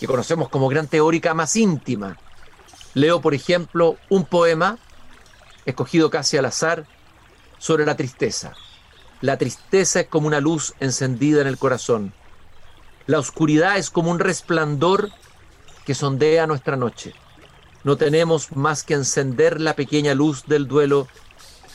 que 0.00 0.06
conocemos 0.06 0.48
como 0.48 0.68
gran 0.68 0.88
teórica 0.88 1.34
más 1.34 1.54
íntima. 1.56 2.16
Leo, 2.94 3.20
por 3.20 3.34
ejemplo, 3.34 3.96
un 4.08 4.24
poema 4.24 4.78
escogido 5.66 6.10
casi 6.10 6.36
al 6.38 6.46
azar 6.46 6.86
sobre 7.58 7.86
la 7.86 7.94
tristeza. 7.96 8.54
La 9.20 9.36
tristeza 9.36 10.00
es 10.00 10.06
como 10.08 10.26
una 10.26 10.40
luz 10.40 10.74
encendida 10.80 11.42
en 11.42 11.46
el 11.46 11.58
corazón. 11.58 12.12
La 13.06 13.18
oscuridad 13.18 13.76
es 13.76 13.90
como 13.90 14.10
un 14.10 14.18
resplandor 14.18 15.10
que 15.84 15.94
sondea 15.94 16.46
nuestra 16.46 16.76
noche. 16.76 17.14
No 17.84 17.96
tenemos 17.96 18.56
más 18.56 18.84
que 18.84 18.94
encender 18.94 19.60
la 19.60 19.74
pequeña 19.74 20.14
luz 20.14 20.46
del 20.46 20.66
duelo 20.66 21.08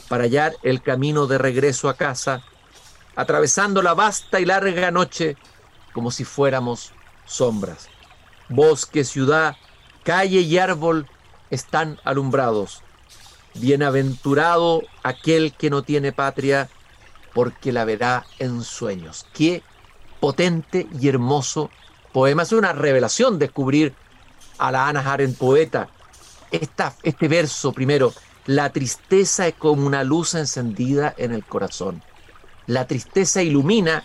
para 0.10 0.24
hallar 0.24 0.56
el 0.64 0.82
camino 0.82 1.28
de 1.28 1.38
regreso 1.38 1.90
a 1.90 1.94
casa, 1.94 2.44
atravesando 3.16 3.82
la 3.82 3.94
vasta 3.94 4.40
y 4.40 4.46
larga 4.46 4.90
noche 4.92 5.38
como 5.98 6.12
si 6.12 6.26
fuéramos 6.26 6.94
sombras. 7.26 7.90
Bosque, 8.50 9.04
ciudad, 9.04 9.56
calle 10.04 10.42
y 10.42 10.60
árbol 10.60 11.08
están 11.50 12.00
alumbrados. 12.04 12.84
Bienaventurado 13.56 14.84
aquel 15.02 15.54
que 15.54 15.72
no 15.72 15.82
tiene 15.82 16.12
patria, 16.12 16.70
porque 17.34 17.72
la 17.72 17.84
verá 17.84 18.28
en 18.38 18.62
sueños. 18.62 19.26
Qué 19.34 19.64
potente 20.20 20.88
y 21.02 21.08
hermoso 21.08 21.72
poema. 22.14 22.44
Es 22.44 22.52
una 22.52 22.74
revelación 22.74 23.40
descubrir 23.40 23.96
a 24.60 24.72
la 24.72 24.88
Ana 24.88 25.00
Arendt 25.00 25.36
poeta. 25.36 25.90
este 26.52 27.28
verso 27.28 27.74
primero, 27.74 28.14
la 28.46 28.72
tristeza 28.72 29.48
es 29.48 29.56
como 29.56 29.88
una 29.88 30.04
luz 30.04 30.36
encendida 30.36 31.16
en 31.18 31.32
el 31.32 31.44
corazón. 31.44 32.04
La 32.68 32.86
tristeza 32.86 33.42
ilumina 33.42 34.04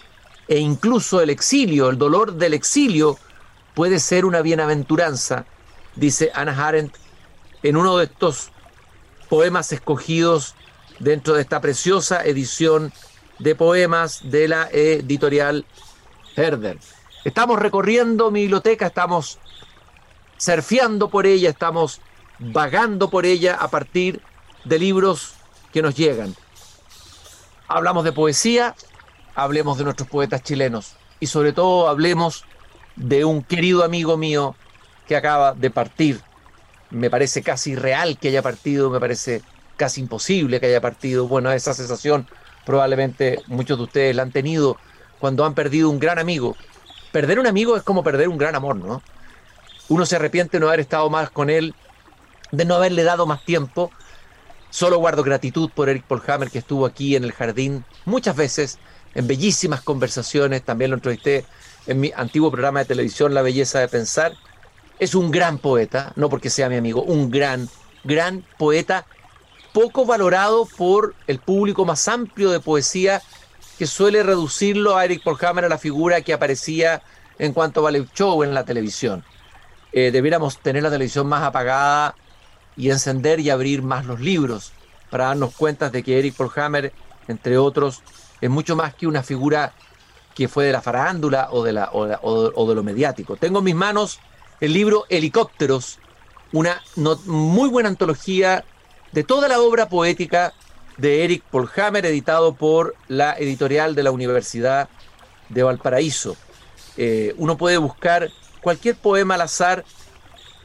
e 0.53 0.59
incluso 0.59 1.23
el 1.23 1.31
exilio, 1.31 1.89
el 1.89 1.97
dolor 1.97 2.35
del 2.35 2.53
exilio 2.53 3.19
puede 3.73 3.99
ser 3.99 4.27
una 4.27 4.43
bienaventuranza, 4.43 5.47
dice 5.97 6.31
Ana 6.35 6.69
Arendt 6.69 6.95
en 7.63 7.75
uno 7.79 7.97
de 7.97 8.05
estos 8.05 8.51
poemas 9.31 9.73
escogidos 9.73 10.55
dentro 10.99 11.33
de 11.33 11.41
esta 11.41 11.63
preciosa 11.63 12.23
edición 12.23 12.93
de 13.39 13.55
poemas 13.55 14.31
de 14.31 14.47
la 14.47 14.69
editorial 14.71 15.65
Herder. 16.37 16.79
Estamos 17.25 17.59
recorriendo 17.59 18.31
mi 18.31 18.43
biblioteca, 18.43 18.89
estamos 18.89 19.39
surfeando 20.37 21.09
por 21.09 21.25
ella, 21.25 21.49
estamos 21.49 22.03
vagando 22.39 23.09
por 23.09 23.25
ella 23.25 23.55
a 23.55 23.69
partir 23.69 24.21
de 24.65 24.79
libros 24.79 25.33
que 25.73 25.81
nos 25.81 25.95
llegan. 25.95 26.37
Hablamos 27.69 28.05
de 28.05 28.13
poesía, 28.13 28.75
hablemos 29.35 29.79
de 29.79 29.85
nuestros 29.85 30.09
poetas 30.09 30.43
chilenos 30.43 30.97
y 31.21 31.27
sobre 31.27 31.53
todo 31.53 31.89
hablemos 31.89 32.45
de 32.97 33.25
un 33.25 33.43
querido 33.43 33.85
amigo 33.85 34.17
mío 34.17 34.55
que 35.07 35.17
acaba 35.17 35.55
de 35.55 35.71
partir. 35.71 36.21
Me 36.91 37.11
parece 37.11 37.43
casi 37.43 37.75
real 37.75 38.19
que 38.19 38.29
haya 38.29 38.43
partido, 38.43 38.91
me 38.91 39.01
parece 39.01 39.43
casi 39.77 40.01
imposible 40.01 40.61
que 40.61 40.67
haya 40.67 40.81
partido. 40.81 41.27
Bueno, 41.27 41.51
esa 41.53 41.75
sensación 41.75 42.27
probablemente 42.67 43.41
muchos 43.47 43.79
de 43.79 43.85
ustedes 43.85 44.17
la 44.17 44.23
han 44.23 44.33
tenido 44.33 44.77
cuando 45.19 45.45
han 45.45 45.55
perdido 45.55 45.89
un 45.91 45.99
gran 45.99 46.19
amigo. 46.19 46.57
Perder 47.13 47.39
un 47.39 47.47
amigo 47.47 47.77
es 47.77 47.83
como 47.83 48.03
perder 48.03 48.29
un 48.29 48.39
gran 48.39 48.55
amor, 48.55 48.77
¿no? 48.77 49.03
Uno 49.89 50.07
se 50.07 50.17
arrepiente 50.17 50.57
de 50.57 50.61
no 50.61 50.69
haber 50.69 50.81
estado 50.81 51.09
más 51.11 51.31
con 51.31 51.51
él, 51.51 51.75
de 52.51 52.65
no 52.65 52.75
haberle 52.75 53.03
dado 53.03 53.27
más 53.27 53.45
tiempo, 53.45 53.91
Solo 54.73 54.97
guardo 54.97 55.23
gratitud 55.23 55.69
por 55.69 55.91
Eric 55.91 56.05
Polhammer 56.05 56.51
que 56.51 56.57
estuvo 56.57 56.87
aquí 56.87 57.15
en 57.15 57.25
el 57.25 57.33
jardín 57.33 57.85
muchas 58.07 58.35
veces, 58.35 58.79
en 59.15 59.27
bellísimas 59.27 59.83
conversaciones, 59.83 60.63
también 60.63 60.91
lo 60.91 60.97
entrevisté 60.97 61.45
en 61.87 62.01
mi 62.01 62.13
antiguo 62.15 62.51
programa 62.51 62.81
de 62.81 62.87
televisión 62.87 63.35
La 63.35 63.43
Belleza 63.43 63.81
de 63.81 63.89
Pensar. 63.89 64.33
Es 64.99 65.15
un 65.15 65.31
gran 65.31 65.59
poeta, 65.59 66.13
no 66.17 66.29
porque 66.29 66.51
sea 66.51 66.69
mi 66.69 66.77
amigo, 66.77 67.03
un 67.03 67.31
gran, 67.31 67.69
gran 68.05 68.45
poeta, 68.59 69.07
poco 69.73 70.05
valorado 70.07 70.67
por 70.77 71.15
el 71.27 71.39
público 71.39 71.85
más 71.85 72.07
amplio 72.09 72.51
de 72.51 72.61
poesía 72.61 73.23
que 73.79 73.87
suele 73.87 74.23
reducirlo 74.23 74.97
a 74.97 75.05
Eric 75.05 75.23
Polhammer 75.23 75.65
a 75.65 75.69
la 75.69 75.79
figura 75.79 76.21
que 76.21 76.33
aparecía 76.33 77.03
en 77.39 77.53
cuanto 77.53 77.87
a 77.87 77.91
en 77.91 78.55
la 78.55 78.65
televisión. 78.65 79.25
Eh, 79.93 80.11
debiéramos 80.11 80.59
tener 80.59 80.83
la 80.83 80.91
televisión 80.91 81.27
más 81.27 81.43
apagada 81.43 82.15
y 82.77 82.91
encender 82.91 83.41
y 83.41 83.51
abrir 83.51 83.83
más 83.83 84.07
los 84.07 84.21
libros 84.21 84.73
para 85.11 85.27
darnos 85.27 85.55
cuenta 85.55 85.91
de 85.91 86.03
que 86.03 86.19
Eric 86.19 86.35
Polhammer, 86.35 86.93
entre 87.29 87.59
otros, 87.59 88.03
es 88.41 88.51
mucho 88.51 88.77
más 88.77 88.95
que 88.95 89.07
una 89.07 89.23
figura 89.23 89.73
que 90.35 90.49
fue 90.49 90.65
de 90.65 90.73
la 90.73 90.81
farándula 90.81 91.49
o 91.51 91.63
de, 91.63 91.73
la, 91.73 91.91
o, 91.93 92.67
de 92.69 92.75
lo 92.75 92.83
mediático. 92.83 93.37
Tengo 93.37 93.59
en 93.59 93.65
mis 93.65 93.75
manos 93.75 94.21
el 94.61 94.73
libro 94.73 95.05
Helicópteros, 95.09 95.99
una 96.53 96.83
muy 97.27 97.69
buena 97.69 97.89
antología 97.89 98.65
de 99.13 99.25
toda 99.25 99.49
la 99.49 99.61
obra 99.61 99.89
poética 99.89 100.55
de 100.97 101.25
Eric 101.25 101.43
Polhammer, 101.51 102.07
editado 102.07 102.55
por 102.55 102.95
la 103.09 103.35
editorial 103.39 103.95
de 103.95 104.03
la 104.03 104.11
Universidad 104.11 104.89
de 105.49 105.63
Valparaíso. 105.63 106.37
Eh, 106.97 107.35
uno 107.39 107.57
puede 107.57 107.79
buscar 107.79 108.31
cualquier 108.61 108.97
poema 108.97 109.35
al 109.35 109.43
azar. 109.43 109.85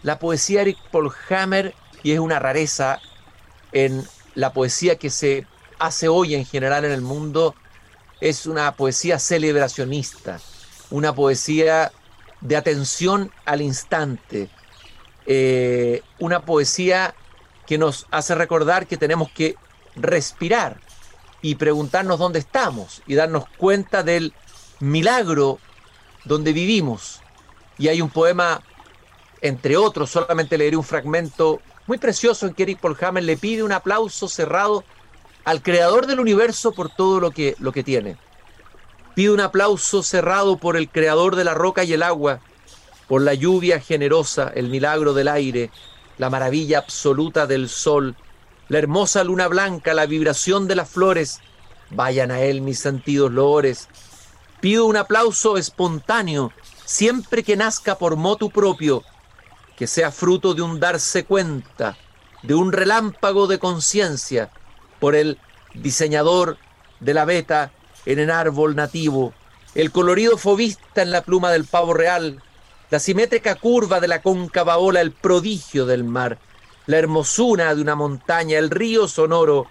La 0.04 0.20
poesía 0.20 0.60
de 0.60 0.72
Eric 0.72 0.78
Polhammer 0.92 1.74
y 2.04 2.12
es 2.12 2.20
una 2.20 2.40
rareza 2.40 3.00
en 3.72 4.06
la 4.36 4.54
poesía 4.54 4.98
que 4.98 5.10
se 5.10 5.46
hace 5.80 6.08
hoy 6.08 6.36
en 6.36 6.46
general 6.46 6.86
en 6.86 6.92
el 6.92 7.02
mundo. 7.02 7.56
Es 8.20 8.46
una 8.46 8.76
poesía 8.76 9.20
celebracionista, 9.20 10.40
una 10.90 11.14
poesía 11.14 11.92
de 12.42 12.56
atención 12.56 13.32
al 13.46 13.62
instante, 13.62 14.50
eh, 15.26 16.02
una 16.20 16.46
poesía 16.46 17.16
que 17.66 17.78
nos 17.78 18.08
hace 18.12 18.34
recordar 18.34 18.88
que 18.88 18.98
tenemos 18.98 19.30
que 19.32 19.56
respirar 19.96 20.80
y 21.42 21.56
preguntarnos 21.56 22.20
dónde 22.20 22.40
estamos 22.40 23.02
y 23.06 23.16
darnos 23.16 23.46
cuenta 23.58 24.04
del 24.04 24.34
milagro 24.80 25.60
donde 26.26 26.54
vivimos. 26.54 27.22
Y 27.78 27.90
hay 27.90 28.02
un 28.02 28.10
poema, 28.10 28.62
entre 29.42 29.78
otros, 29.78 30.10
solamente 30.10 30.58
leeré 30.58 30.78
un 30.78 30.84
fragmento 30.84 31.62
muy 31.86 31.98
precioso 31.98 32.48
en 32.48 32.54
que 32.54 32.64
Eric 32.64 32.80
Polhammer 32.80 33.24
le 33.24 33.38
pide 33.38 33.64
un 33.64 33.72
aplauso 33.72 34.28
cerrado 34.28 34.84
al 35.48 35.64
creador 35.64 36.08
del 36.08 36.20
universo 36.20 36.74
por 36.74 36.90
todo 36.90 37.22
lo 37.22 37.32
que, 37.32 37.56
lo 37.60 37.72
que 37.72 37.82
tiene. 37.82 38.18
Pide 39.16 39.32
un 39.32 39.40
aplauso 39.40 40.04
cerrado 40.04 40.58
por 40.58 40.76
el 40.76 40.90
creador 40.90 41.38
de 41.38 41.46
la 41.46 41.54
roca 41.54 41.86
y 41.86 41.94
el 41.94 42.04
agua, 42.04 42.42
por 43.08 43.22
la 43.22 43.34
lluvia 43.34 43.80
generosa, 43.80 44.52
el 44.54 44.68
milagro 44.68 45.14
del 45.14 45.30
aire, 45.30 45.72
la 46.18 46.30
maravilla 46.30 46.80
absoluta 46.80 47.48
del 47.48 47.70
sol, 47.70 48.18
la 48.68 48.80
hermosa 48.80 49.24
luna 49.24 49.48
blanca, 49.48 49.94
la 49.94 50.06
vibración 50.06 50.68
de 50.68 50.76
las 50.76 50.90
flores. 50.90 51.40
Vayan 51.92 52.30
a 52.30 52.42
él 52.42 52.60
mis 52.60 52.80
sentidos 52.80 53.32
loores. 53.32 53.88
Pido 54.60 54.84
un 54.84 54.98
aplauso 54.98 55.56
espontáneo, 55.56 56.52
siempre 56.84 57.44
que 57.44 57.56
nazca 57.56 57.98
por 57.98 58.18
motu 58.18 58.50
propio, 58.50 59.02
que 59.78 59.88
sea 59.88 60.12
fruto 60.12 60.54
de 60.54 60.62
un 60.62 60.82
darse 60.82 61.24
cuenta, 61.24 61.96
de 62.44 62.54
un 62.54 62.74
relámpago 62.74 63.48
de 63.48 63.60
conciencia 63.60 64.52
por 65.00 65.16
el 65.16 65.38
diseñador 65.74 66.58
de 67.00 67.14
la 67.14 67.26
beta 67.26 67.72
en 68.06 68.20
el 68.20 68.32
árbol 68.32 68.76
nativo, 68.76 69.34
el 69.76 69.92
colorido 69.92 70.38
fobista 70.38 71.02
en 71.02 71.12
la 71.12 71.22
pluma 71.22 71.52
del 71.52 71.66
pavo 71.66 71.94
real, 71.94 72.42
la 72.90 73.00
simétrica 73.00 73.56
curva 73.56 74.00
de 74.00 74.08
la 74.08 74.22
cóncava 74.22 74.78
ola, 74.78 75.02
el 75.02 75.12
prodigio 75.12 75.86
del 75.86 76.04
mar, 76.04 76.40
la 76.86 76.98
hermosura 76.98 77.76
de 77.76 77.82
una 77.82 77.96
montaña, 77.96 78.58
el 78.58 78.70
río 78.70 79.08
sonoro, 79.08 79.68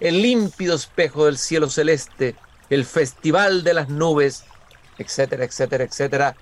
el 0.00 0.22
límpido 0.22 0.76
espejo 0.76 1.24
del 1.24 1.38
cielo 1.38 1.68
celeste, 1.70 2.36
el 2.70 2.84
festival 2.84 3.64
de 3.64 3.74
las 3.74 3.88
nubes, 3.88 4.44
etcétera, 4.98 5.44
etcétera, 5.44 5.84
etcétera. 5.84 6.36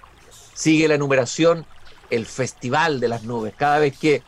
Sigue 0.55 0.89
la 0.89 0.95
enumeración 0.95 1.65
el 2.11 2.27
Festival 2.27 3.01
de 3.01 3.09
las 3.09 3.23
Nubes. 3.23 3.55
Cada 3.57 3.79
vez 3.79 3.97
que 3.97 4.23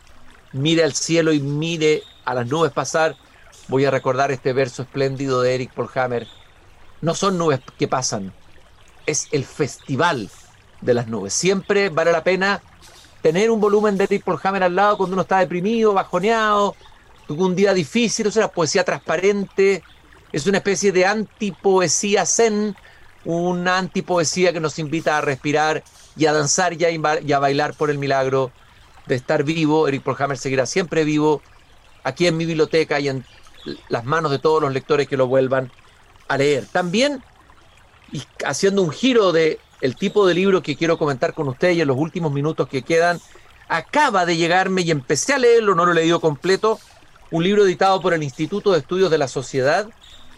mire 0.53 0.83
al 0.83 0.93
cielo 0.93 1.33
y 1.33 1.39
mire 1.39 2.03
a 2.25 2.33
las 2.33 2.47
nubes 2.47 2.71
pasar, 2.71 3.15
voy 3.69 3.85
a 3.85 3.91
recordar 3.91 4.31
este 4.31 4.51
verso 4.51 4.81
espléndido 4.81 5.41
de 5.41 5.55
Eric 5.55 5.71
Polhammer. 5.71 6.27
No 7.01 7.15
son 7.15 7.37
nubes 7.37 7.61
que 7.77 7.87
pasan, 7.87 8.33
es 9.05 9.27
el 9.31 9.45
festival 9.45 10.29
de 10.81 10.93
las 10.93 11.07
nubes. 11.07 11.33
Siempre 11.33 11.89
vale 11.89 12.11
la 12.11 12.23
pena 12.23 12.61
tener 13.21 13.51
un 13.51 13.61
volumen 13.61 13.95
de 13.97 14.05
Eric 14.05 14.23
Polhammer 14.23 14.63
al 14.63 14.75
lado 14.75 14.97
cuando 14.97 15.13
uno 15.13 15.21
está 15.21 15.39
deprimido, 15.39 15.93
bajoneado, 15.93 16.75
tuvo 17.27 17.45
un 17.45 17.55
día 17.55 17.73
difícil, 17.73 18.27
o 18.27 18.31
sea, 18.31 18.49
poesía 18.49 18.83
transparente, 18.83 19.83
es 20.31 20.47
una 20.47 20.57
especie 20.57 20.91
de 20.91 21.05
antipoesía 21.05 22.25
zen, 22.25 22.75
una 23.23 23.77
antipoesía 23.77 24.51
que 24.51 24.59
nos 24.59 24.79
invita 24.79 25.17
a 25.17 25.21
respirar 25.21 25.83
y 26.17 26.25
a 26.25 26.33
danzar 26.33 26.73
y 26.73 26.85
a, 27.33 27.39
bailar 27.39 27.75
por 27.75 27.91
el 27.91 27.99
milagro 27.99 28.51
de 29.05 29.15
estar 29.15 29.43
vivo. 29.43 29.87
Eric 29.87 30.01
Polhammer 30.01 30.37
seguirá 30.37 30.65
siempre 30.65 31.03
vivo 31.03 31.41
aquí 32.03 32.27
en 32.27 32.35
mi 32.37 32.45
biblioteca 32.45 32.99
y 32.99 33.09
en 33.09 33.25
las 33.87 34.05
manos 34.05 34.31
de 34.31 34.39
todos 34.39 34.61
los 34.61 34.73
lectores 34.73 35.07
que 35.07 35.17
lo 35.17 35.27
vuelvan 35.27 35.71
a 36.27 36.37
leer. 36.37 36.65
También, 36.65 37.23
y 38.11 38.23
haciendo 38.45 38.81
un 38.81 38.91
giro 38.91 39.31
de 39.31 39.59
tipo 39.97 40.27
de 40.27 40.33
libro 40.33 40.61
que 40.61 40.75
quiero 40.75 40.97
comentar 40.97 41.33
con 41.33 41.47
ustedes 41.47 41.79
en 41.79 41.87
los 41.87 41.97
últimos 41.97 42.31
minutos 42.31 42.67
que 42.67 42.81
quedan, 42.81 43.19
acaba 43.67 44.25
de 44.25 44.37
llegarme 44.37 44.81
y 44.81 44.91
empecé 44.91 45.33
a 45.33 45.37
leerlo, 45.37 45.75
no 45.75 45.85
lo 45.85 45.91
he 45.91 45.95
leído 45.95 46.19
completo, 46.19 46.79
un 47.31 47.43
libro 47.43 47.65
editado 47.65 48.01
por 48.01 48.13
el 48.13 48.23
Instituto 48.23 48.71
de 48.71 48.79
Estudios 48.79 49.11
de 49.11 49.17
la 49.17 49.27
Sociedad, 49.27 49.87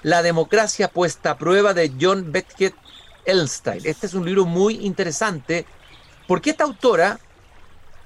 La 0.03 0.23
democracia 0.23 0.87
puesta 0.87 1.31
a 1.31 1.37
prueba 1.37 1.75
de 1.75 1.91
John 1.99 2.31
Beckett 2.31 2.73
Elstein. 3.25 3.81
Este 3.85 4.07
es 4.07 4.15
un 4.15 4.25
libro 4.25 4.45
muy 4.45 4.83
interesante 4.85 5.65
porque 6.27 6.49
esta 6.49 6.63
autora, 6.63 7.19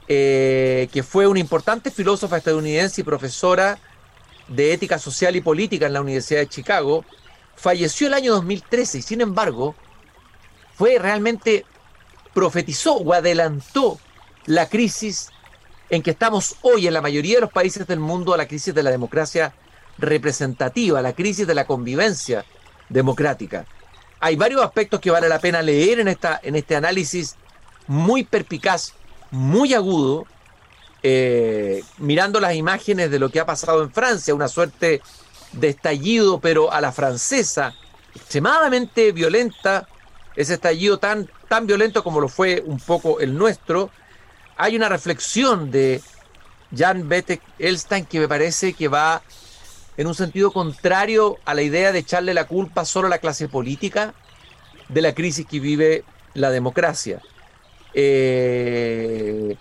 eh, 0.07 0.89
que 0.91 1.03
fue 1.03 1.25
una 1.25 1.39
importante 1.39 1.91
filósofa 1.91 2.37
estadounidense 2.37 3.01
y 3.01 3.03
profesora 3.03 3.79
de 4.47 4.73
ética 4.73 4.99
social 4.99 5.35
y 5.35 5.41
política 5.41 5.87
en 5.87 5.93
la 5.93 6.01
Universidad 6.01 6.41
de 6.41 6.47
Chicago, 6.47 7.03
falleció 7.55 8.07
el 8.07 8.13
año 8.13 8.33
2013 8.33 8.99
y 8.99 9.01
sin 9.01 9.21
embargo 9.21 9.75
fue 10.75 10.97
realmente 10.99 11.65
profetizó 12.33 12.95
o 12.95 13.13
adelantó 13.13 13.97
la 14.45 14.67
crisis 14.67 15.29
en 15.89 16.01
que 16.01 16.11
estamos 16.11 16.57
hoy 16.61 16.87
en 16.87 16.93
la 16.93 17.01
mayoría 17.01 17.35
de 17.35 17.41
los 17.41 17.51
países 17.51 17.87
del 17.87 17.99
mundo, 17.99 18.35
la 18.35 18.47
crisis 18.47 18.73
de 18.73 18.83
la 18.83 18.91
democracia 18.91 19.53
representativa, 19.97 21.01
la 21.01 21.13
crisis 21.13 21.47
de 21.47 21.55
la 21.55 21.65
convivencia 21.65 22.45
democrática. 22.89 23.65
Hay 24.19 24.35
varios 24.35 24.61
aspectos 24.61 24.99
que 24.99 25.11
vale 25.11 25.29
la 25.29 25.39
pena 25.39 25.61
leer 25.61 25.99
en, 25.99 26.07
esta, 26.07 26.39
en 26.43 26.55
este 26.55 26.75
análisis 26.75 27.35
muy 27.87 28.23
perpicaz, 28.23 28.93
muy 29.31 29.73
agudo, 29.73 30.25
eh, 31.07 31.83
mirando 31.99 32.39
las 32.39 32.55
imágenes 32.55 33.11
de 33.11 33.19
lo 33.19 33.29
que 33.29 33.39
ha 33.39 33.45
pasado 33.45 33.83
en 33.83 33.91
Francia, 33.91 34.33
una 34.33 34.47
suerte 34.47 35.03
de 35.51 35.67
estallido, 35.67 36.39
pero 36.39 36.73
a 36.73 36.81
la 36.81 36.91
francesa, 36.91 37.75
extremadamente 38.15 39.11
violenta, 39.11 39.87
ese 40.35 40.55
estallido 40.55 40.97
tan, 40.97 41.29
tan 41.47 41.67
violento 41.67 42.03
como 42.03 42.19
lo 42.19 42.27
fue 42.27 42.63
un 42.65 42.79
poco 42.79 43.19
el 43.19 43.37
nuestro, 43.37 43.91
hay 44.57 44.75
una 44.75 44.89
reflexión 44.89 45.69
de 45.69 46.01
Jan 46.75 47.07
Betek 47.07 47.39
Elstein 47.59 48.05
que 48.05 48.19
me 48.19 48.27
parece 48.27 48.73
que 48.73 48.87
va 48.87 49.21
en 49.97 50.07
un 50.07 50.15
sentido 50.15 50.51
contrario 50.51 51.37
a 51.45 51.53
la 51.53 51.61
idea 51.61 51.91
de 51.91 51.99
echarle 51.99 52.33
la 52.33 52.47
culpa 52.47 52.83
solo 52.83 53.05
a 53.05 53.11
la 53.11 53.19
clase 53.19 53.47
política 53.47 54.15
de 54.89 55.03
la 55.03 55.13
crisis 55.13 55.45
que 55.45 55.59
vive 55.59 56.03
la 56.33 56.49
democracia. 56.49 57.21
Eh, 57.93 59.55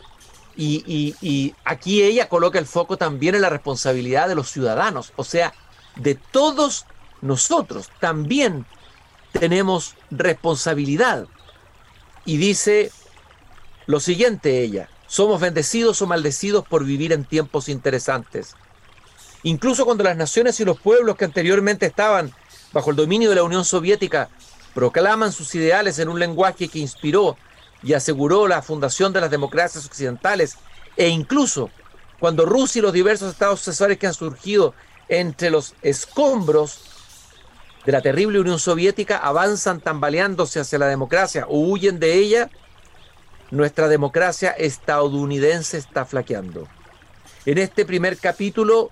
y, 0.56 1.14
y, 1.20 1.54
aquí 1.64 2.02
ella 2.02 2.28
coloca 2.28 2.58
el 2.58 2.66
foco 2.66 2.96
también 2.96 3.34
en 3.34 3.42
la 3.42 3.50
responsabilidad 3.50 4.28
de 4.28 4.34
los 4.34 4.50
ciudadanos, 4.50 5.12
o 5.16 5.24
sea, 5.24 5.52
de 5.96 6.14
todos 6.14 6.86
nosotros 7.20 7.90
también 8.00 8.66
tenemos 9.32 9.94
responsabilidad. 10.10 11.26
Y 12.24 12.36
dice 12.36 12.90
lo 13.86 14.00
siguiente 14.00 14.62
ella, 14.62 14.88
somos 15.06 15.40
bendecidos 15.40 16.00
o 16.00 16.06
maldecidos 16.06 16.66
por 16.66 16.84
vivir 16.84 17.12
en 17.12 17.24
tiempos 17.24 17.68
interesantes. 17.68 18.54
Incluso 19.42 19.84
cuando 19.84 20.04
las 20.04 20.16
naciones 20.16 20.58
y 20.60 20.64
los 20.64 20.80
pueblos 20.80 21.16
que 21.16 21.26
anteriormente 21.26 21.84
estaban 21.84 22.32
bajo 22.72 22.90
el 22.90 22.96
dominio 22.96 23.28
de 23.28 23.36
la 23.36 23.42
Unión 23.42 23.64
Soviética 23.64 24.30
proclaman 24.72 25.32
sus 25.32 25.54
ideales 25.54 25.98
en 25.98 26.08
un 26.08 26.18
lenguaje 26.18 26.68
que 26.68 26.78
inspiró 26.78 27.36
y 27.84 27.92
aseguró 27.92 28.48
la 28.48 28.62
fundación 28.62 29.12
de 29.12 29.20
las 29.20 29.30
democracias 29.30 29.86
occidentales, 29.86 30.56
e 30.96 31.08
incluso 31.08 31.70
cuando 32.18 32.46
Rusia 32.46 32.78
y 32.78 32.82
los 32.82 32.92
diversos 32.92 33.32
estados 33.32 33.60
sucesores 33.60 33.98
que 33.98 34.06
han 34.06 34.14
surgido 34.14 34.74
entre 35.08 35.50
los 35.50 35.74
escombros 35.82 36.80
de 37.84 37.92
la 37.92 38.00
terrible 38.00 38.40
Unión 38.40 38.58
Soviética 38.58 39.18
avanzan 39.18 39.80
tambaleándose 39.80 40.60
hacia 40.60 40.78
la 40.78 40.86
democracia 40.86 41.44
o 41.48 41.58
huyen 41.60 42.00
de 42.00 42.14
ella, 42.14 42.50
nuestra 43.50 43.88
democracia 43.88 44.50
estadounidense 44.50 45.76
está 45.76 46.06
flaqueando. 46.06 46.66
En 47.44 47.58
este 47.58 47.84
primer 47.84 48.16
capítulo 48.16 48.90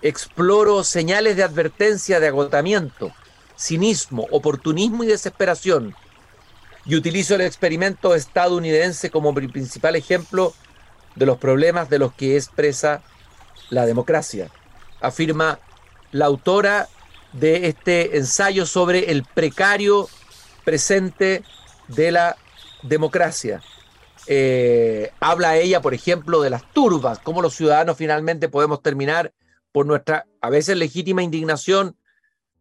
exploro 0.00 0.84
señales 0.84 1.36
de 1.36 1.42
advertencia 1.42 2.20
de 2.20 2.28
agotamiento, 2.28 3.12
cinismo, 3.58 4.28
oportunismo 4.30 5.02
y 5.02 5.08
desesperación, 5.08 5.96
y 6.86 6.96
utilizo 6.96 7.34
el 7.34 7.42
experimento 7.42 8.14
estadounidense 8.14 9.10
como 9.10 9.34
principal 9.34 9.96
ejemplo 9.96 10.54
de 11.14 11.26
los 11.26 11.38
problemas 11.38 11.90
de 11.90 11.98
los 11.98 12.12
que 12.12 12.36
expresa 12.36 13.02
la 13.68 13.86
democracia, 13.86 14.50
afirma 15.00 15.58
la 16.12 16.26
autora 16.26 16.88
de 17.32 17.68
este 17.68 18.16
ensayo 18.16 18.66
sobre 18.66 19.10
el 19.10 19.24
precario 19.24 20.08
presente 20.64 21.44
de 21.88 22.12
la 22.12 22.36
democracia. 22.82 23.62
Eh, 24.26 25.12
habla 25.20 25.56
ella, 25.56 25.80
por 25.80 25.94
ejemplo, 25.94 26.40
de 26.42 26.50
las 26.50 26.70
turbas, 26.72 27.18
cómo 27.18 27.42
los 27.42 27.54
ciudadanos 27.54 27.96
finalmente 27.96 28.48
podemos 28.48 28.82
terminar 28.82 29.32
por 29.72 29.86
nuestra 29.86 30.26
a 30.40 30.50
veces 30.50 30.76
legítima 30.76 31.22
indignación 31.22 31.96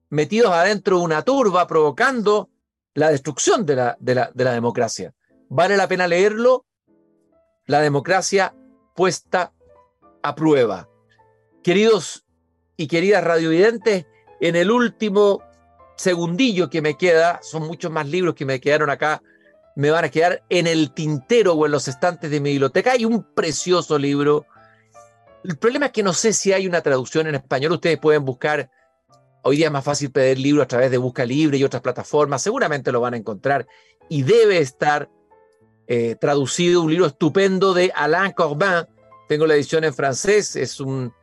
metidos 0.09 0.51
adentro 0.51 0.97
de 0.97 1.03
una 1.03 1.21
turba 1.23 1.67
provocando 1.67 2.49
la 2.93 3.09
destrucción 3.09 3.65
de 3.65 3.75
la, 3.75 3.97
de 3.99 4.15
la, 4.15 4.31
de 4.33 4.43
la 4.43 4.51
democracia. 4.51 5.13
Vale 5.49 5.77
la 5.77 5.87
pena 5.87 6.07
leerlo. 6.07 6.65
La 7.65 7.81
democracia 7.81 8.55
puesta 8.95 9.53
a 10.23 10.35
prueba. 10.35 10.89
Queridos 11.63 12.25
y 12.77 12.87
queridas 12.87 13.23
radiovidentes, 13.23 14.05
en 14.41 14.55
el 14.55 14.71
último 14.71 15.41
segundillo 15.95 16.69
que 16.69 16.81
me 16.81 16.97
queda, 16.97 17.39
son 17.43 17.67
muchos 17.67 17.91
más 17.91 18.07
libros 18.07 18.35
que 18.35 18.45
me 18.45 18.59
quedaron 18.61 18.89
acá, 18.89 19.21
me 19.75 19.91
van 19.91 20.05
a 20.05 20.09
quedar 20.09 20.43
en 20.49 20.65
el 20.67 20.93
tintero 20.93 21.53
o 21.53 21.65
en 21.65 21.71
los 21.71 21.87
estantes 21.87 22.31
de 22.31 22.39
mi 22.39 22.51
biblioteca. 22.51 22.93
Hay 22.93 23.05
un 23.05 23.23
precioso 23.33 23.97
libro. 23.97 24.45
El 25.43 25.57
problema 25.57 25.87
es 25.87 25.91
que 25.91 26.03
no 26.03 26.13
sé 26.13 26.33
si 26.33 26.51
hay 26.51 26.67
una 26.67 26.81
traducción 26.81 27.27
en 27.27 27.35
español. 27.35 27.73
Ustedes 27.73 27.99
pueden 27.99 28.25
buscar, 28.25 28.69
hoy 29.43 29.57
día 29.57 29.67
es 29.67 29.71
más 29.71 29.83
fácil 29.83 30.11
pedir 30.11 30.39
libros 30.39 30.63
a 30.63 30.67
través 30.67 30.91
de 30.91 30.97
Busca 30.97 31.25
Libre 31.25 31.57
y 31.57 31.63
otras 31.63 31.81
plataformas. 31.81 32.41
Seguramente 32.41 32.91
lo 32.91 33.01
van 33.01 33.13
a 33.13 33.17
encontrar 33.17 33.67
y 34.07 34.23
debe 34.23 34.59
estar 34.59 35.09
eh, 35.87 36.15
traducido 36.19 36.81
un 36.81 36.91
libro 36.91 37.05
estupendo 37.07 37.73
de 37.73 37.91
Alain 37.95 38.31
Corbin. 38.31 38.87
Tengo 39.27 39.45
la 39.45 39.55
edición 39.55 39.83
en 39.83 39.93
francés, 39.93 40.55
es 40.55 40.79
un 40.79 41.13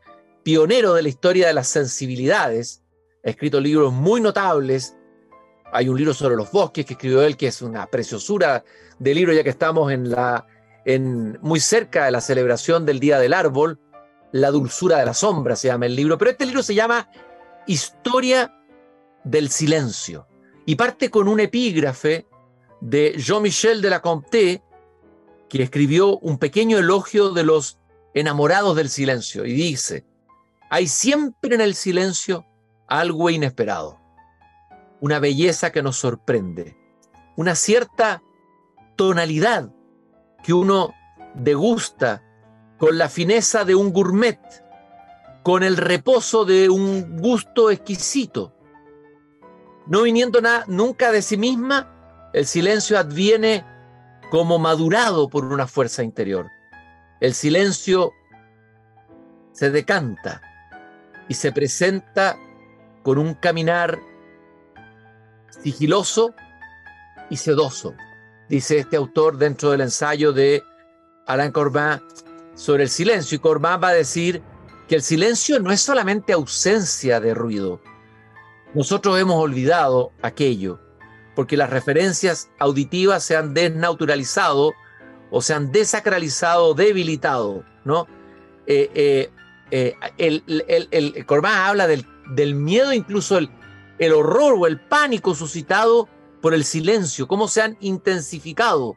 pionero 0.43 0.95
de 0.95 1.03
la 1.03 1.09
historia 1.09 1.49
de 1.49 1.55
las 1.55 1.69
sensibilidades 1.69 2.83
ha 3.27 3.31
escrito 3.31 3.61
libros 3.61 3.93
muy 3.93 4.21
notables. 4.21 4.97
Hay 5.73 5.89
un 5.89 5.97
libro 5.97 6.15
sobre 6.15 6.37
los 6.37 6.51
bosques 6.53 6.87
que 6.87 6.93
escribió 6.93 7.23
él, 7.23 7.37
que 7.37 7.49
es 7.49 7.61
una 7.61 7.87
preciosura 7.87 8.65
de 9.01 9.15
libro, 9.15 9.33
ya 9.33 9.43
que 9.43 9.51
estamos 9.51 9.91
en 9.91 10.11
la, 10.11 10.47
en, 10.85 11.37
muy 11.43 11.59
cerca 11.59 12.05
de 12.05 12.13
la 12.13 12.21
celebración 12.21 12.87
del 12.87 13.01
Día 13.01 13.19
del 13.19 13.35
Árbol. 13.35 13.81
La 14.31 14.53
dulzura 14.53 14.99
de 14.99 15.07
la 15.07 15.15
sombra 15.15 15.57
se 15.57 15.69
llama 15.69 15.87
el 15.87 15.97
libro, 15.97 16.19
pero 16.19 16.31
este 16.31 16.47
libro 16.47 16.63
se 16.63 16.77
llama 16.77 17.09
Historia 17.67 18.55
del 19.25 19.51
Silencio. 19.51 20.27
Y 20.65 20.77
parte 20.77 21.11
con 21.11 21.29
un 21.29 21.41
epígrafe 21.41 22.27
de 22.81 23.15
Jean-Michel 23.17 23.83
de 23.83 23.91
la 23.91 24.03
Comté, 24.03 24.63
que 25.49 25.63
escribió 25.63 26.19
un 26.19 26.39
pequeño 26.39 26.79
elogio 26.79 27.31
de 27.31 27.45
los 27.45 27.79
enamorados 28.15 28.77
del 28.77 28.89
silencio 28.89 29.45
y 29.45 29.53
dice, 29.53 30.07
hay 30.71 30.89
siempre 30.89 31.55
en 31.55 31.61
el 31.61 31.75
silencio 31.75 32.47
algo 32.89 33.31
inesperado, 33.31 34.01
una 35.01 35.19
belleza 35.19 35.71
que 35.71 35.83
nos 35.83 35.97
sorprende, 35.97 36.77
una 37.37 37.55
cierta 37.55 38.23
tonalidad 38.97 39.71
que 40.43 40.53
uno 40.53 40.95
degusta 41.35 42.23
con 42.79 42.99
la 42.99 43.09
fineza 43.09 43.65
de 43.65 43.75
un 43.75 43.93
gourmet, 43.93 44.41
con 45.47 45.63
el 45.63 45.77
reposo 45.77 46.45
de 46.45 46.69
un 46.69 47.19
gusto 47.19 47.71
exquisito. 47.71 48.53
No 49.87 50.03
viniendo 50.03 50.41
nada 50.41 50.65
nunca 50.67 51.13
de 51.13 51.23
sí 51.23 51.37
misma, 51.37 52.29
el 52.33 52.47
silencio 52.47 52.99
adviene 52.99 53.65
como 54.33 54.59
madurado 54.59 55.29
por 55.29 55.45
una 55.45 55.69
fuerza 55.69 56.03
interior. 56.03 56.49
El 57.21 57.33
silencio 57.33 58.11
se 59.53 59.71
decanta 59.71 60.43
y 61.29 61.35
se 61.35 61.53
presenta 61.53 62.37
con 63.05 63.17
un 63.17 63.35
caminar 63.35 64.01
sigiloso 65.63 66.35
y 67.31 67.37
sedoso, 67.37 67.95
dice 68.49 68.79
este 68.79 68.97
autor 68.97 69.39
dentro 69.39 69.71
del 69.71 69.83
ensayo 69.83 70.33
de 70.33 70.65
Alain 71.29 71.53
Corbin 71.53 72.03
sobre 72.57 72.83
el 72.83 72.91
silencio. 72.91 73.37
Y 73.37 73.39
Corbin 73.39 73.81
va 73.81 73.91
a 73.91 73.95
decir 73.95 74.43
que 74.89 74.97
el 74.97 75.03
silencio 75.03 75.59
no 75.61 75.73
es 75.73 75.81
solamente 75.81 76.33
ausencia 76.33 77.21
de 77.21 77.35
ruido. 77.35 77.81
Nosotros 78.75 79.19
hemos 79.19 79.37
olvidado 79.37 80.13
aquello, 80.23 80.81
porque 81.35 81.57
las 81.57 81.71
referencias 81.71 82.51
auditivas 82.59 83.25
se 83.25 83.37
han 83.37 83.55
desnaturalizado 83.55 84.75
o 85.31 85.43
se 85.43 85.55
han 85.55 85.73
desacralizado, 85.73 86.75
debilitado, 86.75 87.65
¿no? 87.85 88.07
Eh, 88.67 88.91
eh, 88.95 89.31
eh, 89.71 89.95
el, 90.19 90.45
el, 90.47 91.27
habla 91.45 91.87
del, 91.87 92.07
del, 92.35 92.55
miedo, 92.55 92.93
incluso 92.93 93.39
el, 93.39 93.51
el 93.99 94.13
horror 94.13 94.55
o 94.59 94.67
el 94.67 94.81
pánico 94.81 95.35
suscitado 95.35 96.09
por 96.41 96.55
el 96.55 96.65
silencio, 96.65 97.27
cómo 97.27 97.49
se 97.49 97.63
han 97.63 97.77
intensificado 97.81 98.97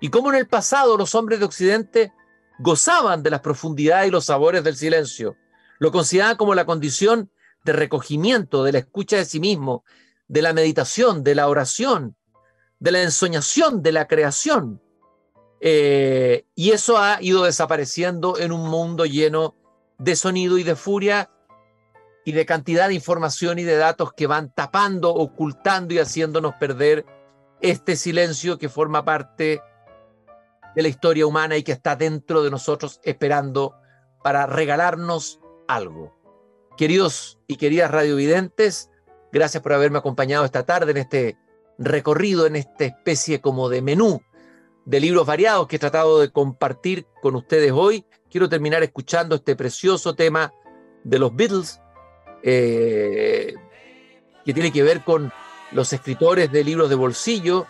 y 0.00 0.08
cómo 0.08 0.30
en 0.30 0.36
el 0.36 0.46
pasado 0.46 0.96
los 0.96 1.14
hombres 1.14 1.38
de 1.38 1.46
Occidente 1.46 2.12
gozaban 2.60 3.22
de 3.22 3.30
las 3.30 3.40
profundidades 3.40 4.08
y 4.08 4.10
los 4.10 4.26
sabores 4.26 4.62
del 4.62 4.76
silencio. 4.76 5.36
Lo 5.78 5.90
consideraban 5.90 6.36
como 6.36 6.54
la 6.54 6.66
condición 6.66 7.30
de 7.64 7.72
recogimiento, 7.72 8.64
de 8.64 8.72
la 8.72 8.78
escucha 8.78 9.16
de 9.16 9.24
sí 9.24 9.40
mismo, 9.40 9.84
de 10.28 10.42
la 10.42 10.52
meditación, 10.52 11.24
de 11.24 11.34
la 11.34 11.48
oración, 11.48 12.16
de 12.78 12.92
la 12.92 13.02
ensoñación, 13.02 13.82
de 13.82 13.92
la 13.92 14.06
creación. 14.06 14.80
Eh, 15.60 16.46
y 16.54 16.70
eso 16.70 16.98
ha 16.98 17.18
ido 17.20 17.44
desapareciendo 17.44 18.38
en 18.38 18.52
un 18.52 18.68
mundo 18.68 19.04
lleno 19.06 19.54
de 19.98 20.16
sonido 20.16 20.56
y 20.58 20.62
de 20.62 20.76
furia 20.76 21.30
y 22.24 22.32
de 22.32 22.46
cantidad 22.46 22.88
de 22.88 22.94
información 22.94 23.58
y 23.58 23.64
de 23.64 23.76
datos 23.76 24.12
que 24.12 24.26
van 24.26 24.52
tapando, 24.54 25.10
ocultando 25.10 25.94
y 25.94 25.98
haciéndonos 25.98 26.54
perder 26.60 27.04
este 27.60 27.96
silencio 27.96 28.58
que 28.58 28.68
forma 28.68 29.04
parte 29.04 29.62
de 30.74 30.82
la 30.82 30.88
historia 30.88 31.26
humana 31.26 31.56
y 31.56 31.62
que 31.62 31.72
está 31.72 31.96
dentro 31.96 32.42
de 32.42 32.50
nosotros 32.50 33.00
esperando 33.02 33.74
para 34.22 34.46
regalarnos 34.46 35.40
algo. 35.68 36.16
Queridos 36.76 37.38
y 37.46 37.56
queridas 37.56 37.90
radiovidentes, 37.90 38.90
gracias 39.32 39.62
por 39.62 39.72
haberme 39.72 39.98
acompañado 39.98 40.44
esta 40.44 40.64
tarde 40.64 40.92
en 40.92 40.96
este 40.98 41.36
recorrido, 41.78 42.46
en 42.46 42.56
esta 42.56 42.84
especie 42.84 43.40
como 43.40 43.68
de 43.68 43.82
menú 43.82 44.22
de 44.84 45.00
libros 45.00 45.26
variados 45.26 45.68
que 45.68 45.76
he 45.76 45.78
tratado 45.78 46.20
de 46.20 46.30
compartir 46.30 47.06
con 47.22 47.36
ustedes 47.36 47.72
hoy. 47.72 48.04
Quiero 48.30 48.48
terminar 48.48 48.82
escuchando 48.82 49.36
este 49.36 49.56
precioso 49.56 50.14
tema 50.14 50.52
de 51.04 51.18
los 51.18 51.34
Beatles, 51.34 51.80
eh, 52.42 53.54
que 54.44 54.54
tiene 54.54 54.72
que 54.72 54.82
ver 54.82 55.04
con 55.04 55.32
los 55.72 55.92
escritores 55.92 56.50
de 56.50 56.64
libros 56.64 56.88
de 56.88 56.96
bolsillo 56.96 57.66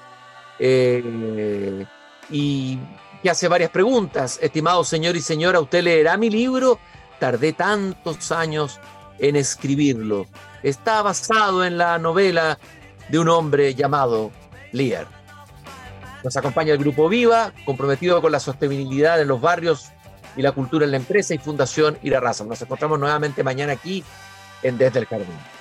eh, 0.59 1.85
y 2.31 2.79
que 3.23 3.31
hace 3.31 3.49
varias 3.49 3.71
preguntas. 3.71 4.39
Estimado 4.43 4.85
señor 4.85 5.17
y 5.17 5.21
señora, 5.21 5.61
¿usted 5.61 5.83
leerá 5.83 6.17
mi 6.17 6.31
libro? 6.31 6.79
Tardé 7.19 7.53
tantos 7.53 8.33
años 8.33 8.81
en 9.19 9.37
escribirlo. 9.37 10.27
Está 10.63 11.03
basado 11.03 11.65
en 11.65 11.79
la 11.79 11.99
novela 11.99 12.59
de 13.09 13.19
un 13.19 13.29
hombre 13.29 13.75
llamado 13.75 14.31
Lear. 14.73 15.07
Nos 16.23 16.37
acompaña 16.37 16.73
el 16.73 16.79
Grupo 16.79 17.09
Viva, 17.09 17.53
comprometido 17.65 18.21
con 18.21 18.33
la 18.33 18.41
sostenibilidad 18.41 19.21
en 19.21 19.29
los 19.29 19.41
barrios 19.41 19.91
y 20.37 20.43
la 20.43 20.53
cultura 20.53 20.85
en 20.85 20.91
la 20.93 20.99
empresa 20.99 21.35
y 21.35 21.39
Fundación 21.39 21.99
Ira 22.03 22.21
Raza. 22.21 22.45
Nos 22.45 22.61
encontramos 22.61 22.99
nuevamente 22.99 23.43
mañana 23.43 23.73
aquí 23.73 24.05
en 24.63 24.79
Desde 24.79 25.01
el 25.01 25.07
Jardín. 25.07 25.60